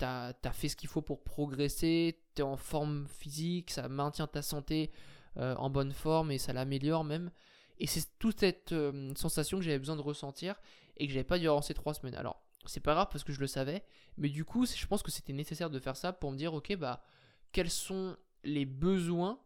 as, 0.01 0.51
fait 0.51 0.67
ce 0.67 0.75
qu'il 0.75 0.89
faut 0.89 1.01
pour 1.01 1.23
progresser, 1.23 2.19
tu 2.35 2.41
es 2.41 2.43
en 2.43 2.57
forme 2.57 3.07
physique, 3.07 3.71
ça 3.71 3.87
maintient 3.87 4.27
ta 4.27 4.41
santé 4.41 4.91
en 5.35 5.69
bonne 5.69 5.93
forme 5.93 6.31
et 6.31 6.37
ça 6.37 6.53
l'améliore 6.53 7.03
même. 7.03 7.31
Et 7.79 7.87
c'est 7.87 8.05
toute 8.19 8.39
cette 8.41 8.71
euh, 8.73 9.13
sensation 9.15 9.57
que 9.57 9.63
j'avais 9.63 9.79
besoin 9.79 9.95
de 9.95 10.01
ressentir 10.01 10.55
et 10.97 11.07
que 11.07 11.13
j'avais 11.13 11.23
pas 11.23 11.39
durant 11.39 11.61
ces 11.61 11.73
trois 11.73 11.93
semaines. 11.93 12.15
Alors, 12.15 12.43
c'est 12.65 12.81
pas 12.81 12.93
grave 12.93 13.07
parce 13.11 13.23
que 13.23 13.31
je 13.31 13.39
le 13.39 13.47
savais, 13.47 13.85
mais 14.17 14.29
du 14.29 14.43
coup, 14.43 14.65
je 14.65 14.85
pense 14.85 15.01
que 15.01 15.11
c'était 15.11 15.33
nécessaire 15.33 15.69
de 15.69 15.79
faire 15.79 15.95
ça 15.95 16.11
pour 16.11 16.31
me 16.31 16.37
dire, 16.37 16.53
ok, 16.53 16.75
bah, 16.75 17.01
quels 17.51 17.69
sont 17.69 18.17
les 18.43 18.65
besoins 18.65 19.39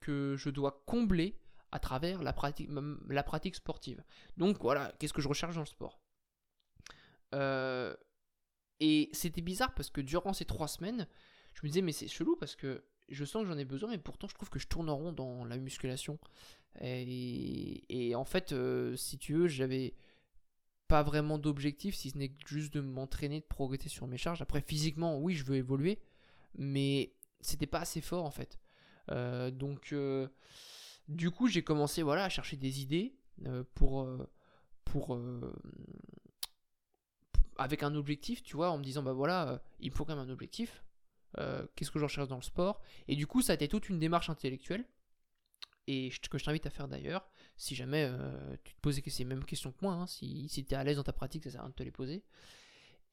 que 0.00 0.36
je 0.36 0.50
dois 0.50 0.82
combler 0.86 1.40
à 1.72 1.80
travers 1.80 2.22
la 2.22 2.32
pratique, 2.32 2.70
la 3.08 3.22
pratique 3.22 3.56
sportive. 3.56 4.02
Donc 4.36 4.62
voilà, 4.62 4.92
qu'est-ce 4.98 5.12
que 5.12 5.20
je 5.20 5.28
recherche 5.28 5.54
dans 5.54 5.60
le 5.62 5.66
sport? 5.66 6.00
Euh, 7.34 7.94
Et 8.80 9.10
c'était 9.12 9.42
bizarre 9.42 9.74
parce 9.74 9.90
que 9.90 10.00
durant 10.00 10.32
ces 10.32 10.44
trois 10.44 10.68
semaines, 10.68 11.08
je 11.54 11.60
me 11.62 11.68
disais, 11.68 11.82
mais 11.82 11.92
c'est 11.92 12.08
chelou 12.08 12.36
parce 12.36 12.54
que 12.54 12.84
je 13.08 13.24
sens 13.24 13.42
que 13.42 13.48
j'en 13.48 13.58
ai 13.58 13.64
besoin, 13.64 13.90
mais 13.90 13.98
pourtant 13.98 14.28
je 14.28 14.34
trouve 14.34 14.50
que 14.50 14.58
je 14.58 14.68
tourne 14.68 14.88
en 14.88 14.96
rond 14.96 15.12
dans 15.12 15.44
la 15.44 15.56
musculation. 15.58 16.18
Et, 16.80 18.12
en 18.14 18.24
fait, 18.24 18.52
euh, 18.52 18.96
si 18.96 19.18
tu 19.18 19.34
veux, 19.34 19.48
j'avais 19.48 19.94
pas 20.86 21.02
vraiment 21.02 21.38
d'objectif, 21.38 21.94
si 21.94 22.10
ce 22.10 22.18
n'est 22.18 22.32
juste 22.46 22.72
de 22.72 22.80
m'entraîner, 22.80 23.40
de 23.40 23.44
progresser 23.44 23.88
sur 23.88 24.06
mes 24.06 24.16
charges. 24.16 24.42
Après, 24.42 24.60
physiquement, 24.60 25.18
oui, 25.18 25.34
je 25.34 25.44
veux 25.44 25.56
évoluer, 25.56 25.98
mais 26.56 27.12
c'était 27.40 27.66
pas 27.66 27.80
assez 27.80 28.00
fort 28.00 28.24
en 28.24 28.30
fait. 28.30 28.58
Euh, 29.10 29.50
donc, 29.50 29.92
euh, 29.92 30.28
du 31.08 31.30
coup, 31.30 31.48
j'ai 31.48 31.62
commencé 31.62 32.02
voilà, 32.02 32.24
à 32.24 32.28
chercher 32.28 32.56
des 32.56 32.80
idées 32.80 33.14
pour. 33.74 34.08
pour 34.84 35.20
avec 37.60 37.82
un 37.82 37.96
objectif, 37.96 38.42
tu 38.44 38.54
vois, 38.54 38.70
en 38.70 38.78
me 38.78 38.84
disant, 38.84 39.02
bah 39.02 39.12
voilà, 39.12 39.60
il 39.80 39.90
me 39.90 39.96
faut 39.96 40.04
quand 40.04 40.14
même 40.14 40.28
un 40.28 40.32
objectif. 40.32 40.84
Qu'est-ce 41.36 41.90
que 41.90 41.98
je 41.98 42.04
recherche 42.04 42.28
dans 42.28 42.36
le 42.36 42.42
sport? 42.42 42.80
Et 43.08 43.16
du 43.16 43.26
coup, 43.26 43.42
ça 43.42 43.52
a 43.52 43.54
été 43.54 43.68
toute 43.68 43.88
une 43.88 43.98
démarche 43.98 44.30
intellectuelle 44.30 44.84
et 45.88 46.12
que 46.30 46.36
je 46.36 46.44
t'invite 46.44 46.66
à 46.66 46.70
faire 46.70 46.86
d'ailleurs, 46.86 47.26
si 47.56 47.74
jamais 47.74 48.06
euh, 48.06 48.56
tu 48.62 48.74
te 48.74 48.80
posais 48.82 49.02
ces 49.06 49.24
mêmes 49.24 49.42
questions 49.42 49.72
que 49.72 49.78
moi, 49.80 49.94
hein, 49.94 50.06
si, 50.06 50.46
tu 50.52 50.60
es 50.60 50.74
à 50.74 50.84
l'aise 50.84 50.96
dans 50.96 51.02
ta 51.02 51.14
pratique, 51.14 51.44
ça 51.44 51.50
sert 51.50 51.60
à 51.60 51.62
rien 51.62 51.70
de 51.70 51.74
te 51.74 51.82
les 51.82 51.90
poser. 51.90 52.22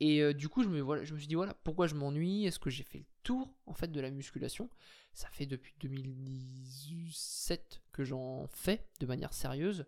Et 0.01 0.21
euh, 0.21 0.33
du 0.33 0.49
coup, 0.49 0.61
je 0.61 0.67
me, 0.67 1.05
suis 1.05 1.27
dit, 1.27 1.35
voilà, 1.35 1.53
pourquoi 1.63 1.87
je 1.87 1.95
m'ennuie? 1.95 2.45
Est-ce 2.45 2.59
que 2.59 2.69
j'ai 2.69 2.83
fait 2.83 2.97
le 2.97 3.05
tour, 3.23 3.55
en 3.65 3.73
fait, 3.73 3.87
de 3.87 4.01
la 4.01 4.11
musculation? 4.11 4.69
Ça 5.13 5.29
fait 5.29 5.45
depuis 5.45 5.73
2017 5.79 7.81
que 7.93 8.03
j'en 8.03 8.47
fais 8.47 8.85
de 8.99 9.05
manière 9.05 9.31
sérieuse, 9.31 9.85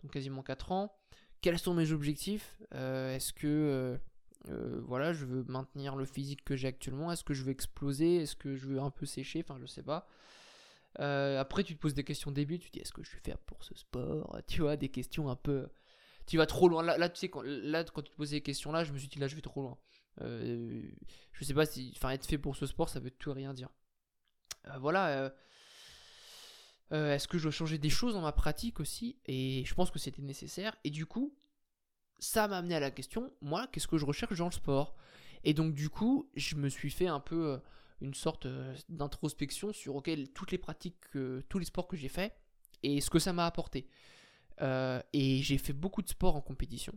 donc 0.00 0.12
quasiment 0.12 0.44
4 0.44 0.70
ans. 0.70 0.96
Quels 1.40 1.58
sont 1.58 1.74
mes 1.74 1.90
objectifs? 1.90 2.60
Euh, 2.74 3.16
Est-ce 3.16 3.32
que, 3.32 3.98
voilà, 4.86 5.12
je 5.12 5.26
veux 5.26 5.42
maintenir 5.48 5.96
le 5.96 6.04
physique 6.04 6.44
que 6.44 6.54
j'ai 6.54 6.68
actuellement? 6.68 7.10
Est-ce 7.10 7.24
que 7.24 7.34
je 7.34 7.42
veux 7.42 7.50
exploser? 7.50 8.18
Est-ce 8.18 8.36
que 8.36 8.54
je 8.54 8.68
veux 8.68 8.78
un 8.78 8.90
peu 8.90 9.04
sécher? 9.04 9.44
Enfin, 9.44 9.58
je 9.60 9.66
sais 9.66 9.82
pas. 9.82 10.06
Euh, 10.98 11.38
après, 11.38 11.62
tu 11.62 11.76
te 11.76 11.80
poses 11.80 11.94
des 11.94 12.04
questions 12.04 12.30
début, 12.30 12.58
tu 12.58 12.70
te 12.70 12.72
dis 12.72 12.80
est-ce 12.80 12.92
que 12.92 13.02
je 13.02 13.12
vais 13.12 13.20
faire 13.20 13.38
pour 13.38 13.62
ce 13.64 13.74
sport? 13.74 14.36
Tu 14.46 14.62
vois, 14.62 14.76
des 14.76 14.88
questions 14.88 15.28
un 15.28 15.36
peu. 15.36 15.68
Tu 16.26 16.36
vas 16.36 16.46
trop 16.46 16.68
loin. 16.68 16.82
Là, 16.82 17.08
tu 17.08 17.18
sais, 17.18 17.28
quand, 17.28 17.42
là, 17.44 17.84
quand 17.84 18.02
tu 18.02 18.10
te 18.10 18.16
posais 18.16 18.36
ces 18.36 18.42
questions-là, 18.42 18.84
je 18.84 18.92
me 18.92 18.98
suis 18.98 19.08
dit 19.08 19.18
là, 19.18 19.28
je 19.28 19.36
vais 19.36 19.42
trop 19.42 19.62
loin. 19.62 19.78
Euh, 20.20 20.82
je 21.32 21.44
sais 21.44 21.54
pas 21.54 21.66
si. 21.66 21.92
Enfin, 21.96 22.10
être 22.10 22.26
fait 22.26 22.38
pour 22.38 22.56
ce 22.56 22.66
sport, 22.66 22.88
ça 22.88 23.00
veut 23.00 23.10
tout 23.10 23.32
rien 23.32 23.54
dire. 23.54 23.68
Euh, 24.66 24.78
voilà. 24.78 25.32
est-ce 26.90 27.28
que 27.28 27.38
je 27.38 27.44
dois 27.44 27.52
changer 27.52 27.78
des 27.78 27.90
choses 27.90 28.14
dans 28.14 28.22
ma 28.22 28.32
pratique 28.32 28.80
aussi? 28.80 29.18
Et 29.26 29.64
je 29.64 29.74
pense 29.74 29.90
que 29.90 29.98
c'était 29.98 30.22
nécessaire. 30.22 30.74
Et 30.84 30.90
du 30.90 31.06
coup, 31.06 31.36
ça 32.18 32.48
m'a 32.48 32.58
amené 32.58 32.74
à 32.74 32.80
la 32.80 32.90
question 32.90 33.32
moi, 33.40 33.68
qu'est-ce 33.68 33.88
que 33.88 33.96
je 33.96 34.04
recherche 34.04 34.36
dans 34.38 34.46
le 34.46 34.52
sport? 34.52 34.96
Et 35.44 35.54
donc, 35.54 35.72
du 35.72 35.88
coup, 35.88 36.30
je 36.34 36.56
me 36.56 36.68
suis 36.68 36.90
fait 36.90 37.06
un 37.06 37.20
peu 37.20 37.60
une 38.00 38.14
sorte 38.14 38.46
euh, 38.46 38.74
d'introspection 38.88 39.72
sur 39.72 40.02
toutes 40.34 40.50
les 40.50 40.58
pratiques, 40.58 40.96
tous 41.48 41.58
les 41.58 41.64
sports 41.64 41.86
que 41.86 41.96
j'ai 41.96 42.08
fait 42.08 42.34
et 42.82 43.00
ce 43.00 43.10
que 43.10 43.18
ça 43.18 43.32
m'a 43.32 43.46
apporté. 43.46 43.88
Euh, 44.62 45.00
et 45.12 45.42
j'ai 45.42 45.58
fait 45.58 45.72
beaucoup 45.72 46.02
de 46.02 46.08
sports 46.08 46.36
en 46.36 46.40
compétition. 46.40 46.92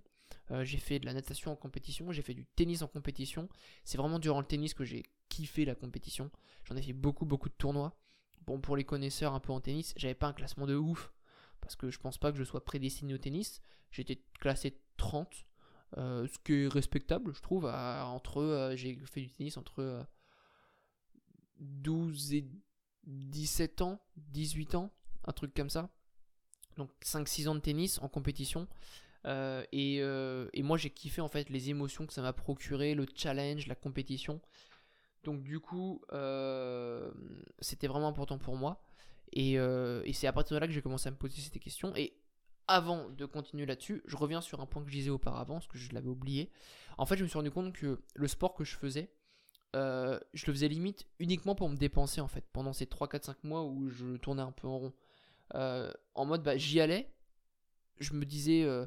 Euh, 0.52 0.64
j'ai 0.66 0.78
fait 0.78 1.00
de 1.00 1.06
la 1.06 1.14
natation 1.14 1.52
en 1.52 1.56
compétition, 1.56 2.12
j'ai 2.12 2.22
fait 2.22 2.34
du 2.34 2.46
tennis 2.46 2.82
en 2.82 2.88
compétition. 2.88 3.48
C'est 3.84 3.98
vraiment 3.98 4.20
durant 4.20 4.40
le 4.40 4.46
tennis 4.46 4.74
que 4.74 4.84
j'ai 4.84 5.04
kiffé 5.30 5.66
la 5.66 5.76
compétition. 5.76 6.32
J'en 6.66 6.76
ai 6.76 6.82
fait 6.82 6.94
beaucoup, 6.94 7.26
beaucoup 7.26 7.50
de 7.50 7.56
tournois. 7.56 7.98
Bon, 8.46 8.60
pour 8.60 8.76
les 8.76 8.84
connaisseurs 8.84 9.34
un 9.34 9.40
peu 9.40 9.54
en 9.54 9.62
tennis, 9.62 9.94
j'avais 9.96 10.16
pas 10.16 10.28
un 10.28 10.34
classement 10.34 10.66
de 10.66 10.76
ouf. 10.76 11.14
Parce 11.62 11.78
que 11.78 11.90
je 11.90 11.98
pense 11.98 12.18
pas 12.18 12.32
que 12.34 12.38
je 12.38 12.44
sois 12.44 12.66
prédestiné 12.66 13.14
au 13.14 13.18
tennis. 13.18 13.62
J'étais 13.90 14.22
classé 14.40 14.82
30. 14.98 15.46
ce 15.96 16.40
qui 16.44 16.54
est 16.54 16.68
respectable, 16.68 17.34
je 17.34 17.42
trouve. 17.42 17.66
entre, 17.66 18.74
j'ai 18.76 18.98
fait 19.06 19.22
du 19.22 19.32
tennis 19.32 19.56
entre 19.56 20.06
12 21.60 22.34
et 22.34 22.46
17 23.06 23.82
ans, 23.82 24.00
18 24.18 24.76
ans, 24.76 24.92
un 25.26 25.32
truc 25.32 25.54
comme 25.54 25.70
ça. 25.70 25.90
Donc 26.78 26.90
5-6 27.04 27.48
ans 27.48 27.56
de 27.56 27.60
tennis 27.60 28.00
en 28.02 28.08
compétition. 28.08 28.68
Euh, 29.26 29.64
euh, 29.74 30.50
et, 30.52 30.64
moi 30.64 30.78
j'ai 30.78 30.90
kiffé 30.90 31.22
en 31.22 31.30
fait 31.30 31.50
les 31.50 31.70
émotions 31.70 32.06
que 32.06 32.14
ça 32.14 32.22
m'a 32.22 32.34
procuré, 32.34 32.94
le 32.94 33.06
challenge, 33.16 33.68
la 33.68 33.76
compétition. 33.76 34.42
Donc 35.24 35.44
du 35.44 35.60
coup 35.60 36.02
euh, 36.12 37.12
c'était 37.60 37.88
vraiment 37.88 38.08
important 38.08 38.38
pour 38.38 38.56
moi. 38.56 38.82
Et, 39.32 39.54
et 39.54 40.14
c'est 40.14 40.28
à 40.28 40.34
partir 40.34 40.56
de 40.56 40.60
là 40.60 40.68
que 40.68 40.74
j'ai 40.74 40.82
commencé 40.82 41.08
à 41.08 41.12
me 41.12 41.18
poser 41.18 41.42
ces 41.42 41.60
questions. 41.60 41.96
Et 41.96 42.14
avant 42.68 43.10
de 43.10 43.26
continuer 43.26 43.66
là-dessus, 43.66 44.02
je 44.06 44.16
reviens 44.16 44.42
sur 44.42 44.62
un 44.62 44.66
point 44.66 44.84
que 44.84 44.90
je 44.90 44.96
disais 44.96 45.10
auparavant, 45.10 45.56
parce 45.56 45.68
que 45.68 45.78
je 45.78 45.92
l'avais 45.94 46.10
oublié. 46.10 46.52
En 46.98 47.06
fait 47.06 47.18
je 47.18 47.24
me 47.24 47.28
suis 47.28 47.38
rendu 47.38 47.52
compte 47.52 47.74
que 47.74 48.02
le 48.14 48.28
sport 48.28 48.54
que 48.54 48.64
je 48.64 48.78
faisais, 48.78 49.12
euh, 49.76 50.20
je 50.34 50.46
le 50.46 50.54
faisais 50.54 50.68
limite 50.68 51.08
uniquement 51.20 51.56
pour 51.56 51.70
me 51.70 51.76
dépenser 51.76 52.22
en 52.22 52.28
fait, 52.28 52.46
pendant 52.54 52.74
ces 52.74 52.86
3, 52.86 53.08
4, 53.08 53.26
5 53.26 53.44
mois 53.44 53.64
où 53.64 53.90
je 53.90 54.18
tournais 54.18 54.42
un 54.42 54.52
peu 54.52 54.68
en 54.68 54.78
rond. 54.78 54.94
Euh, 55.56 55.92
en 56.16 56.26
mode, 56.26 56.44
bah, 56.44 56.58
j'y 56.58 56.80
allais, 56.80 57.12
je 58.00 58.14
me 58.14 58.26
disais, 58.26 58.64
euh, 58.64 58.86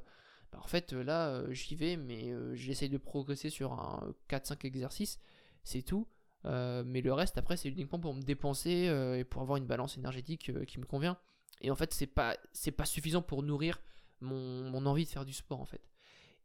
bah, 0.53 0.59
en 0.63 0.67
fait 0.67 0.93
là 0.93 1.45
j'y 1.53 1.75
vais, 1.75 1.97
mais 1.97 2.33
j'essaye 2.55 2.89
de 2.89 2.99
progresser 2.99 3.51
sur 3.51 3.73
un 3.73 4.15
4-5 4.29 4.65
exercices, 4.67 5.19
c'est 5.65 5.83
tout. 5.83 6.07
mais 6.45 7.01
le 7.03 7.13
reste 7.13 7.39
après 7.39 7.57
c'est 7.57 7.69
uniquement 7.69 7.99
pour 7.99 8.15
me 8.15 8.23
dépenser 8.23 8.91
et 9.19 9.25
pour 9.25 9.43
avoir 9.43 9.57
une 9.57 9.67
balance 9.67 9.97
énergétique 9.99 10.53
qui 10.67 10.79
me 10.79 10.87
convient. 10.87 11.19
Et 11.63 11.71
en 11.71 11.77
fait 11.77 11.93
c'est 11.95 12.07
pas, 12.07 12.37
pas 12.77 12.85
suffisant 12.85 13.23
pour 13.23 13.43
nourrir 13.43 13.81
mon, 14.21 14.71
mon 14.71 14.87
envie 14.87 15.05
de 15.05 15.11
faire 15.11 15.25
du 15.25 15.33
sport 15.33 15.61
en 15.61 15.65
fait. 15.65 15.83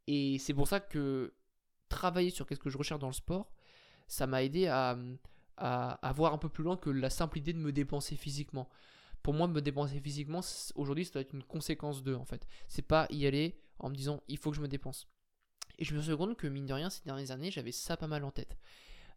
Et 0.08 0.40
c'est 0.40 0.54
pour 0.54 0.68
ça 0.68 0.80
que 0.80 1.34
travailler 1.90 2.32
sur 2.32 2.48
qu'est-ce 2.48 2.60
que 2.60 2.70
je 2.70 2.78
recherche 2.78 3.00
dans 3.00 3.08
le 3.08 3.14
sport, 3.14 3.52
ça 4.12 4.28
m'a 4.28 4.44
aidé 4.44 4.68
à, 4.68 4.98
à, 5.56 6.14
voir 6.14 6.34
un 6.34 6.38
peu 6.38 6.50
plus 6.50 6.66
loin 6.66 6.76
que 6.76 6.90
la 6.90 7.10
simple 7.10 7.38
idée 7.38 7.54
de 7.54 7.60
me 7.60 7.72
dépenser 7.72 8.18
physiquement. 8.18 8.68
Pour 9.24 9.34
moi, 9.34 9.48
me 9.48 9.62
dépenser 9.62 10.02
physiquement, 10.02 10.42
aujourd'hui, 10.76 11.06
ça 11.06 11.14
doit 11.14 11.22
être 11.22 11.34
une 11.34 11.44
conséquence 11.44 12.04
de, 12.04 12.14
en 12.14 12.26
fait. 12.26 12.46
C'est 12.68 12.82
pas 12.82 13.08
y 13.10 13.26
aller 13.26 13.58
en 13.80 13.90
me 13.90 13.96
disant, 13.96 14.22
il 14.28 14.38
faut 14.38 14.52
que 14.52 14.58
je 14.58 14.62
me 14.62 14.68
dépense. 14.68 15.08
Et 15.80 15.86
je 15.86 15.96
me 15.96 16.02
suis 16.02 16.12
rendu 16.12 16.32
compte 16.32 16.38
que, 16.40 16.48
mine 16.48 16.66
de 16.66 16.74
rien, 16.74 16.90
ces 16.90 17.04
dernières 17.06 17.32
années, 17.32 17.52
j'avais 17.52 17.72
ça 17.72 17.96
pas 17.96 18.08
mal 18.08 18.26
en 18.26 18.32
tête. 18.32 18.58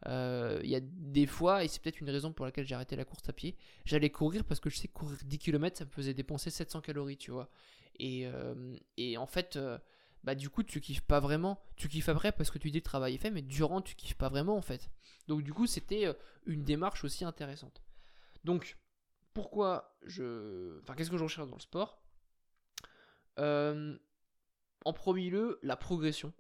Euh, 0.07 0.61
il 0.63 0.71
y 0.71 0.77
a 0.77 0.81
des 0.81 1.27
fois, 1.27 1.65
et 1.65 1.69
c'est 1.69 1.83
peut-être 1.83 2.01
une 2.01 2.11
raison 2.11 2.33
pour 2.33 2.45
laquelle 2.45 2.65
j'ai 2.65 2.77
arrêté 2.77 2.95
la 2.95 3.05
course 3.05 3.29
à 3.29 3.33
pied, 3.33 3.57
j'allais 3.85 4.11
courir 4.11 4.45
parce 4.45 4.61
que 4.61 4.71
je 4.71 4.77
sais 4.77 4.87
que 4.87 4.93
courir 4.93 5.19
10 5.25 5.39
km, 5.39 5.77
ça 5.77 5.87
me 5.87 5.91
faisait 5.91 6.15
dépenser 6.15 6.51
700 6.51 6.83
calories, 6.83 7.17
tu 7.17 7.33
vois. 7.33 7.51
Et, 7.99 8.27
euh, 8.27 8.77
en 9.17 9.27
fait, 9.27 9.57
euh, 9.57 9.77
bah 10.25 10.35
du 10.35 10.51
coup 10.51 10.63
tu 10.63 10.81
kiffes 10.81 11.03
pas 11.03 11.21
vraiment. 11.21 11.63
Tu 11.77 11.89
kiffes 11.89 12.09
après 12.09 12.33
parce 12.33 12.51
que 12.51 12.59
tu 12.59 12.71
dis 12.71 12.79
le 12.79 12.83
travail 12.83 13.15
est 13.15 13.19
fait, 13.19 13.31
mais 13.31 13.43
durant 13.43 13.83
tu 13.83 13.95
kiffes 13.95 14.17
pas 14.17 14.31
vraiment 14.31 14.57
en 14.57 14.63
fait. 14.63 14.91
Donc 15.29 15.43
du 15.43 15.53
coup 15.53 15.67
c'était 15.67 16.07
euh, 16.07 16.15
une 16.47 16.65
démarche 16.65 17.05
aussi 17.05 17.25
intéressante. 17.25 17.83
Donc 18.43 18.77
pourquoi 19.35 19.97
je... 20.03 20.81
Enfin 20.83 20.95
qu'est-ce 20.95 21.11
que 21.11 21.19
je 21.19 21.25
recherche 21.25 21.49
dans 21.49 21.57
le 21.57 21.61
sport? 21.61 22.03
Euh, 23.39 23.97
En 24.85 24.93
premier 24.93 25.31
lieu, 25.31 25.59
la 25.63 25.77
progression. 25.77 26.33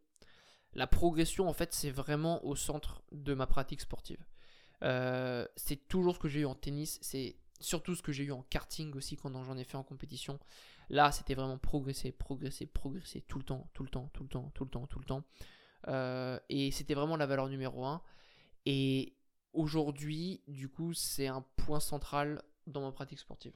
La 0.75 0.87
progression 0.87 1.49
en 1.49 1.53
fait 1.53 1.73
c'est 1.73 1.91
vraiment 1.91 2.45
au 2.45 2.57
centre 2.57 3.03
de 3.12 3.35
ma 3.35 3.47
pratique 3.47 3.81
sportive. 3.83 4.25
Euh, 4.83 5.47
c'est 5.57 5.88
toujours 5.88 6.14
ce 6.14 6.21
que 6.21 6.29
j'ai 6.29 6.41
eu 6.41 6.47
en 6.47 6.55
tennis, 6.55 6.99
c'est 7.00 7.37
surtout 7.61 7.95
ce 7.95 8.03
que 8.03 8.12
j'ai 8.12 8.25
eu 8.25 8.33
en 8.33 8.43
karting 8.43 8.95
aussi 8.95 9.17
quand 9.17 9.43
j'en 9.45 9.57
ai 9.57 9.64
fait 9.64 9.76
en 9.76 9.85
compétition. 9.85 10.38
Là, 10.91 11.12
c'était 11.12 11.35
vraiment 11.35 11.59
progresser, 11.59 12.12
progresser, 12.12 12.67
progresser 12.67 13.23
tout 13.23 13.38
le 13.38 13.45
temps, 13.45 13.69
tout 13.73 13.83
le 13.83 13.88
temps, 13.88 14.11
tout 14.12 14.23
le 14.23 14.29
temps, 14.29 14.50
tout 14.55 14.64
le 14.64 14.71
temps, 14.71 14.87
tout 14.87 14.99
le 14.99 15.05
temps. 15.05 15.25
Euh, 15.88 16.38
et 16.49 16.71
c'était 16.71 16.95
vraiment 16.95 17.17
la 17.17 17.26
valeur 17.26 17.49
numéro 17.49 17.85
un. 17.85 18.03
Et 18.67 19.14
aujourd'hui, 19.53 20.43
du 20.49 20.69
coup, 20.69 20.93
c'est 20.95 21.26
un 21.26 21.45
point 21.57 21.81
central 21.81 22.43
dans 22.67 22.83
ma 22.83 22.93
pratique 22.93 23.19
sportive. 23.19 23.53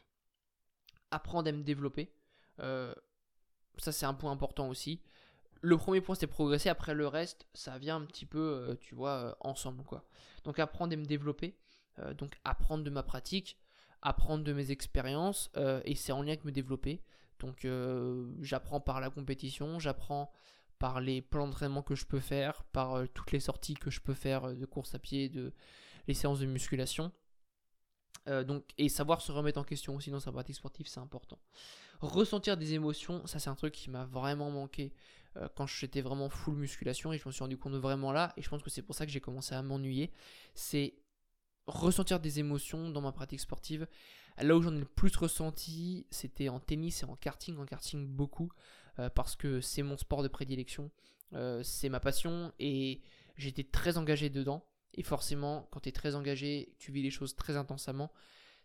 Apprendre 1.10 1.48
à 1.48 1.52
me 1.52 1.62
développer, 1.62 2.12
ça, 2.58 3.92
c'est 3.92 4.06
un 4.06 4.14
point 4.14 4.32
important 4.32 4.68
aussi. 4.68 5.00
Le 5.60 5.76
premier 5.76 6.00
point, 6.00 6.14
c'était 6.14 6.26
progresser. 6.26 6.68
Après, 6.68 6.94
le 6.94 7.06
reste, 7.06 7.46
ça 7.54 7.78
vient 7.78 7.96
un 7.96 8.04
petit 8.04 8.26
peu, 8.26 8.76
tu 8.80 8.94
vois, 8.94 9.36
ensemble, 9.40 9.84
quoi. 9.84 10.04
Donc, 10.44 10.58
apprendre 10.58 10.92
et 10.92 10.96
me 10.96 11.06
développer. 11.06 11.56
donc, 12.16 12.38
apprendre 12.44 12.84
de 12.84 12.90
ma 12.90 13.02
pratique, 13.02 13.58
apprendre 14.02 14.44
de 14.44 14.52
mes 14.52 14.70
expériences. 14.70 15.50
et 15.84 15.94
c'est 15.94 16.12
en 16.12 16.22
lien 16.22 16.28
avec 16.28 16.44
me 16.44 16.52
développer. 16.52 17.02
Donc, 17.40 17.66
j'apprends 18.40 18.80
par 18.80 19.00
la 19.00 19.10
compétition, 19.10 19.78
j'apprends 19.78 20.32
par 20.78 21.00
les 21.00 21.22
plans 21.22 21.46
d'entraînement 21.46 21.82
que 21.82 21.94
je 21.94 22.06
peux 22.06 22.20
faire, 22.20 22.62
par 22.72 22.94
euh, 22.94 23.06
toutes 23.12 23.32
les 23.32 23.40
sorties 23.40 23.74
que 23.74 23.90
je 23.90 24.00
peux 24.00 24.14
faire 24.14 24.44
euh, 24.44 24.54
de 24.54 24.64
course 24.64 24.94
à 24.94 24.98
pied, 24.98 25.28
de 25.28 25.52
les 26.06 26.14
séances 26.14 26.40
de 26.40 26.46
musculation. 26.46 27.12
Euh, 28.28 28.44
donc, 28.44 28.64
et 28.78 28.88
savoir 28.88 29.20
se 29.20 29.32
remettre 29.32 29.58
en 29.58 29.64
question 29.64 29.96
aussi 29.96 30.10
dans 30.10 30.20
sa 30.20 30.32
pratique 30.32 30.56
sportive, 30.56 30.86
c'est 30.86 31.00
important. 31.00 31.38
Ressentir 32.00 32.56
des 32.56 32.74
émotions, 32.74 33.26
ça 33.26 33.38
c'est 33.38 33.50
un 33.50 33.54
truc 33.54 33.74
qui 33.74 33.90
m'a 33.90 34.04
vraiment 34.04 34.50
manqué 34.50 34.92
quand 35.54 35.66
j'étais 35.66 36.00
vraiment 36.00 36.28
full 36.28 36.56
musculation 36.56 37.12
et 37.12 37.18
je 37.18 37.28
me 37.28 37.32
suis 37.32 37.44
rendu 37.44 37.56
compte 37.56 37.74
vraiment 37.74 38.10
là. 38.10 38.32
Et 38.36 38.42
je 38.42 38.48
pense 38.48 38.62
que 38.62 38.70
c'est 38.70 38.82
pour 38.82 38.94
ça 38.94 39.06
que 39.06 39.12
j'ai 39.12 39.20
commencé 39.20 39.54
à 39.54 39.62
m'ennuyer. 39.62 40.10
C'est 40.54 40.94
ressentir 41.68 42.18
des 42.18 42.40
émotions 42.40 42.90
dans 42.90 43.00
ma 43.00 43.12
pratique 43.12 43.40
sportive. 43.40 43.86
Là 44.40 44.56
où 44.56 44.62
j'en 44.62 44.74
ai 44.74 44.80
le 44.80 44.84
plus 44.84 45.14
ressenti, 45.16 46.06
c'était 46.10 46.48
en 46.48 46.60
tennis 46.60 47.02
et 47.02 47.06
en 47.06 47.16
karting. 47.16 47.56
En 47.58 47.66
karting, 47.66 48.06
beaucoup. 48.06 48.50
Euh, 48.98 49.08
parce 49.08 49.36
que 49.36 49.60
c'est 49.60 49.82
mon 49.82 49.96
sport 49.96 50.22
de 50.22 50.28
prédilection, 50.28 50.90
euh, 51.32 51.62
c'est 51.62 51.88
ma 51.88 52.00
passion 52.00 52.52
et 52.58 53.00
j'étais 53.36 53.64
très 53.64 53.96
engagé 53.96 54.28
dedans. 54.28 54.64
Et 54.94 55.02
forcément, 55.02 55.68
quand 55.70 55.80
tu 55.80 55.90
es 55.90 55.92
très 55.92 56.16
engagé, 56.16 56.74
tu 56.78 56.90
vis 56.90 57.02
les 57.02 57.10
choses 57.10 57.36
très 57.36 57.56
intensément, 57.56 58.10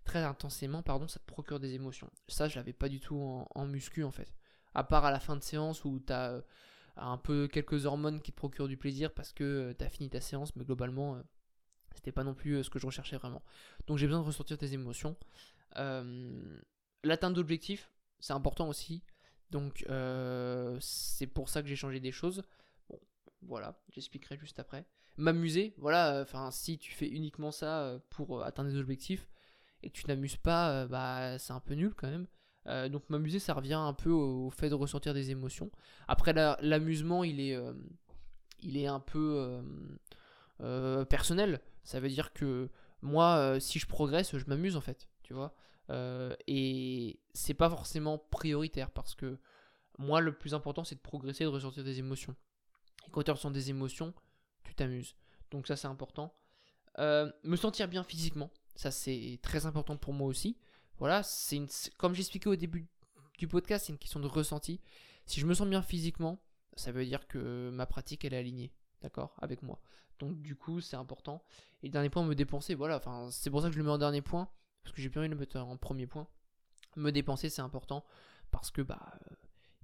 très 0.05 0.23
intensément, 0.23 0.81
pardon, 0.81 1.07
ça 1.07 1.19
te 1.19 1.25
procure 1.25 1.59
des 1.59 1.75
émotions. 1.75 2.09
Ça, 2.27 2.47
je 2.47 2.55
l'avais 2.55 2.73
pas 2.73 2.89
du 2.89 2.99
tout 2.99 3.45
en, 3.53 3.65
muscu 3.65 4.03
en 4.03 4.11
fait. 4.11 4.33
À 4.73 4.83
part 4.83 5.05
à 5.05 5.11
la 5.11 5.19
fin 5.19 5.35
de 5.35 5.43
séance 5.43 5.85
où 5.85 5.99
tu 5.99 6.11
as 6.11 6.31
euh, 6.31 6.41
un 6.95 7.17
peu 7.17 7.47
quelques 7.47 7.85
hormones 7.85 8.19
qui 8.19 8.31
te 8.31 8.37
procurent 8.37 8.67
du 8.67 8.77
plaisir 8.77 9.13
parce 9.13 9.33
que 9.33 9.75
tu 9.77 9.85
as 9.85 9.89
fini 9.89 10.09
ta 10.09 10.21
séance, 10.21 10.55
mais 10.55 10.63
globalement, 10.63 11.21
c'était 11.93 12.11
pas 12.11 12.23
non 12.23 12.33
plus 12.33 12.63
ce 12.63 12.69
que 12.69 12.79
je 12.79 12.85
recherchais 12.85 13.17
vraiment. 13.17 13.41
Donc 13.87 13.97
j'ai 13.97 14.07
besoin 14.07 14.21
de 14.21 14.27
ressortir 14.27 14.57
tes 14.57 14.73
émotions. 14.73 15.15
L'atteinte 15.75 17.33
d'objectifs, 17.33 17.89
c'est 18.19 18.33
important 18.33 18.69
aussi. 18.69 19.03
Donc 19.53 19.85
euh, 19.89 20.77
c'est 20.81 21.27
pour 21.27 21.47
ça 21.47 21.61
que 21.61 21.67
j'ai 21.67 21.75
changé 21.75 21.99
des 21.99 22.11
choses. 22.11 22.41
Bon, 22.89 22.99
voilà, 23.43 23.79
j'expliquerai 23.91 24.37
juste 24.37 24.59
après. 24.59 24.85
M'amuser, 25.17 25.75
voilà, 25.77 26.21
enfin 26.23 26.49
si 26.49 26.79
tu 26.79 26.91
fais 26.91 27.07
uniquement 27.07 27.51
ça 27.51 27.83
euh, 27.83 27.99
pour 28.09 28.39
euh, 28.39 28.43
atteindre 28.43 28.71
des 28.71 28.79
objectifs 28.79 29.29
et 29.83 29.91
que 29.91 29.95
tu 29.95 30.07
n'amuses 30.07 30.37
pas, 30.37 30.87
bah 30.87 31.37
c'est 31.37 31.53
un 31.53 31.59
peu 31.59 31.75
nul 31.75 31.93
quand 31.93 32.09
même. 32.09 32.89
donc 32.89 33.07
m'amuser, 33.09 33.39
ça 33.39 33.53
revient 33.53 33.73
un 33.73 33.93
peu 33.93 34.09
au, 34.09 34.49
fait 34.49 34.69
de 34.69 34.75
ressentir 34.75 35.13
des 35.13 35.29
émotions. 35.29 35.69
Après 36.07 36.33
l'amusement, 36.33 37.25
il 37.25 37.41
est, 37.41 37.59
il 38.61 38.77
est 38.77 38.87
un 38.87 39.01
peu 39.01 39.61
personnel. 41.09 41.59
Ça 41.83 41.99
veut 41.99 42.09
dire 42.09 42.33
que 42.33 42.69
moi, 43.01 43.59
si 43.59 43.79
je 43.79 43.85
progresse, 43.85 44.37
je 44.37 44.45
m'amuse 44.47 44.75
en 44.75 44.81
fait, 44.81 45.09
tu 45.23 45.33
vois. 45.33 45.53
Euh, 45.89 46.35
et 46.47 47.19
c'est 47.33 47.53
pas 47.53 47.69
forcément 47.69 48.17
prioritaire 48.17 48.91
parce 48.91 49.15
que 49.15 49.37
moi, 49.97 50.21
le 50.21 50.33
plus 50.33 50.53
important, 50.53 50.83
c'est 50.83 50.95
de 50.95 51.01
progresser, 51.01 51.43
de 51.43 51.49
ressortir 51.49 51.83
des 51.83 51.99
émotions. 51.99 52.35
Et 53.07 53.11
quand 53.11 53.23
tu 53.23 53.31
ressens 53.31 53.51
des 53.51 53.69
émotions, 53.69 54.13
tu 54.63 54.73
t'amuses. 54.73 55.15
Donc 55.51 55.67
ça, 55.67 55.75
c'est 55.75 55.87
important. 55.87 56.33
Euh, 56.99 57.31
me 57.43 57.55
sentir 57.55 57.87
bien 57.87 58.03
physiquement, 58.03 58.51
ça 58.75 58.91
c'est 58.91 59.39
très 59.41 59.65
important 59.65 59.97
pour 59.97 60.13
moi 60.13 60.27
aussi. 60.27 60.57
Voilà, 60.99 61.23
c'est 61.23 61.55
une, 61.55 61.67
comme 61.97 62.13
j'expliquais 62.13 62.49
au 62.49 62.55
début 62.55 62.87
du 63.39 63.47
podcast, 63.47 63.85
c'est 63.85 63.93
une 63.93 63.97
question 63.97 64.19
de 64.19 64.27
ressenti. 64.27 64.79
Si 65.25 65.39
je 65.39 65.45
me 65.47 65.55
sens 65.55 65.67
bien 65.67 65.81
physiquement, 65.81 66.39
ça 66.75 66.91
veut 66.91 67.03
dire 67.03 67.27
que 67.27 67.71
ma 67.71 67.87
pratique 67.87 68.25
elle 68.25 68.33
est 68.33 68.37
alignée, 68.37 68.71
d'accord, 69.03 69.35
avec 69.41 69.61
moi. 69.61 69.79
Donc 70.19 70.41
du 70.41 70.55
coup, 70.55 70.81
c'est 70.81 70.95
important. 70.95 71.43
Et 71.83 71.87
le 71.87 71.91
dernier 71.91 72.09
point, 72.09 72.23
me 72.23 72.33
dépenser, 72.33 72.73
voilà, 72.73 72.97
enfin, 72.97 73.29
c'est 73.31 73.49
pour 73.49 73.61
ça 73.61 73.67
que 73.67 73.73
je 73.73 73.77
le 73.77 73.83
mets 73.83 73.91
en 73.91 73.97
dernier 73.97 74.21
point 74.21 74.49
parce 74.83 74.95
que 74.95 75.01
j'ai 75.01 75.09
plus 75.09 75.19
envie 75.19 75.29
de 75.29 75.33
le 75.33 75.39
mettre 75.39 75.57
en 75.57 75.77
premier 75.77 76.07
point. 76.07 76.27
Me 76.95 77.11
dépenser, 77.11 77.49
c'est 77.49 77.61
important 77.61 78.05
parce 78.51 78.71
que, 78.71 78.81
bah, 78.81 79.13
euh, 79.31 79.35